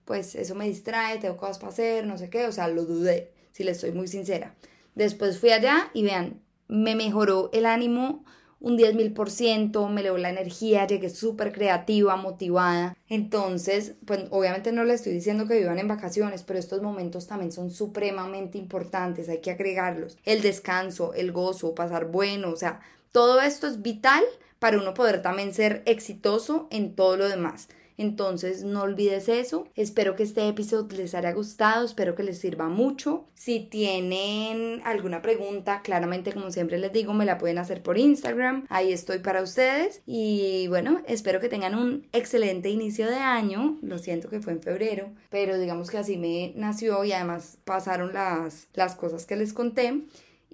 pues 0.05 0.35
eso 0.35 0.55
me 0.55 0.69
distrae, 0.69 1.19
tengo 1.19 1.37
cosas 1.37 1.59
para 1.59 1.73
hacer, 1.73 2.07
no 2.07 2.19
sé 2.19 2.31
qué, 2.31 2.47
o 2.47 2.53
sea, 2.53 2.69
lo 2.69 2.85
dudé, 2.85 3.33
si 3.53 3.65
le 3.65 3.73
estoy 3.73 3.93
muy 3.93 4.09
sincera. 4.09 4.55
Después 4.95 5.38
fui 5.38 5.51
allá 5.51 5.91
y 5.95 6.03
vean, 6.03 6.41
me 6.69 6.95
mejoró 6.95 7.51
el 7.53 7.67
ánimo 7.67 8.25
un 8.62 8.77
10 8.77 8.95
mil 8.95 9.12
por 9.12 9.31
ciento, 9.31 9.88
me 9.88 10.01
elevó 10.01 10.19
la 10.19 10.31
energía, 10.31 10.87
llegué 10.87 11.11
súper 11.11 11.53
creativa, 11.53 12.15
motivada. 12.17 12.97
Entonces, 13.09 13.95
pues 14.07 14.21
obviamente 14.31 14.71
no 14.71 14.85
le 14.85 14.95
estoy 14.95 15.12
diciendo 15.12 15.49
que 15.49 15.59
vivan 15.59 15.81
en 15.81 15.88
vacaciones, 15.88 16.45
pero 16.45 16.61
estos 16.61 16.81
momentos 16.81 17.27
también 17.27 17.51
son 17.51 17.71
supremamente 17.71 18.59
importantes, 18.59 19.29
hay 19.29 19.41
que 19.41 19.51
agregarlos. 19.51 20.17
El 20.25 20.43
descanso, 20.43 21.12
el 21.15 21.33
gozo, 21.33 21.75
pasar 21.75 22.07
bueno, 22.07 22.51
o 22.51 22.57
sea, 22.57 22.81
todo 23.11 23.41
esto 23.41 23.67
es 23.67 23.83
vital 23.83 24.23
para 24.61 24.79
uno 24.79 24.95
poder 24.95 25.23
también 25.23 25.53
ser 25.53 25.83
exitoso 25.85 26.69
en 26.71 26.95
todo 26.95 27.17
lo 27.17 27.29
demás. 27.29 27.69
Entonces 27.97 28.65
no 28.65 28.83
olvides 28.83 29.29
eso. 29.29 29.69
Espero 29.75 30.17
que 30.17 30.23
este 30.23 30.47
episodio 30.49 30.97
les 30.97 31.15
haya 31.15 31.33
gustado, 31.33 31.85
espero 31.85 32.15
que 32.15 32.23
les 32.23 32.39
sirva 32.39 32.69
mucho. 32.69 33.27
Si 33.35 33.61
tienen 33.61 34.81
alguna 34.85 35.23
pregunta, 35.23 35.83
claramente 35.83 36.33
como 36.33 36.51
siempre 36.51 36.79
les 36.79 36.93
digo, 36.93 37.13
me 37.13 37.25
la 37.25 37.39
pueden 37.39 37.59
hacer 37.59 37.83
por 37.83 37.99
Instagram. 37.99 38.67
Ahí 38.69 38.93
estoy 38.93 39.19
para 39.19 39.43
ustedes. 39.43 40.03
Y 40.07 40.67
bueno, 40.69 41.01
espero 41.07 41.41
que 41.41 41.49
tengan 41.49 41.75
un 41.75 42.07
excelente 42.13 42.69
inicio 42.71 43.07
de 43.09 43.17
año. 43.17 43.79
Lo 43.83 43.99
siento 43.99 44.29
que 44.29 44.41
fue 44.41 44.53
en 44.53 44.63
febrero, 44.63 45.11
pero 45.31 45.59
digamos 45.59 45.91
que 45.91 45.99
así 45.99 46.17
me 46.17 46.53
nació 46.57 47.05
y 47.05 47.13
además 47.13 47.59
pasaron 47.65 48.13
las, 48.13 48.69
las 48.75 48.95
cosas 48.95 49.27
que 49.27 49.37
les 49.37 49.53
conté. 49.53 50.03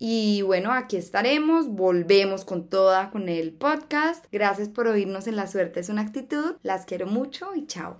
Y 0.01 0.43
bueno, 0.43 0.73
aquí 0.73 0.97
estaremos, 0.97 1.69
volvemos 1.69 2.45
con 2.45 2.69
toda 2.69 3.11
con 3.11 3.29
el 3.29 3.53
podcast. 3.53 4.25
Gracias 4.31 4.69
por 4.69 4.87
oírnos 4.87 5.27
en 5.27 5.35
La 5.35 5.49
Suerte 5.49 5.81
es 5.81 5.89
una 5.89 6.03
actitud. 6.03 6.55
Las 6.63 6.85
quiero 6.85 7.07
mucho 7.07 7.55
y 7.57 7.67
chao. 7.67 7.97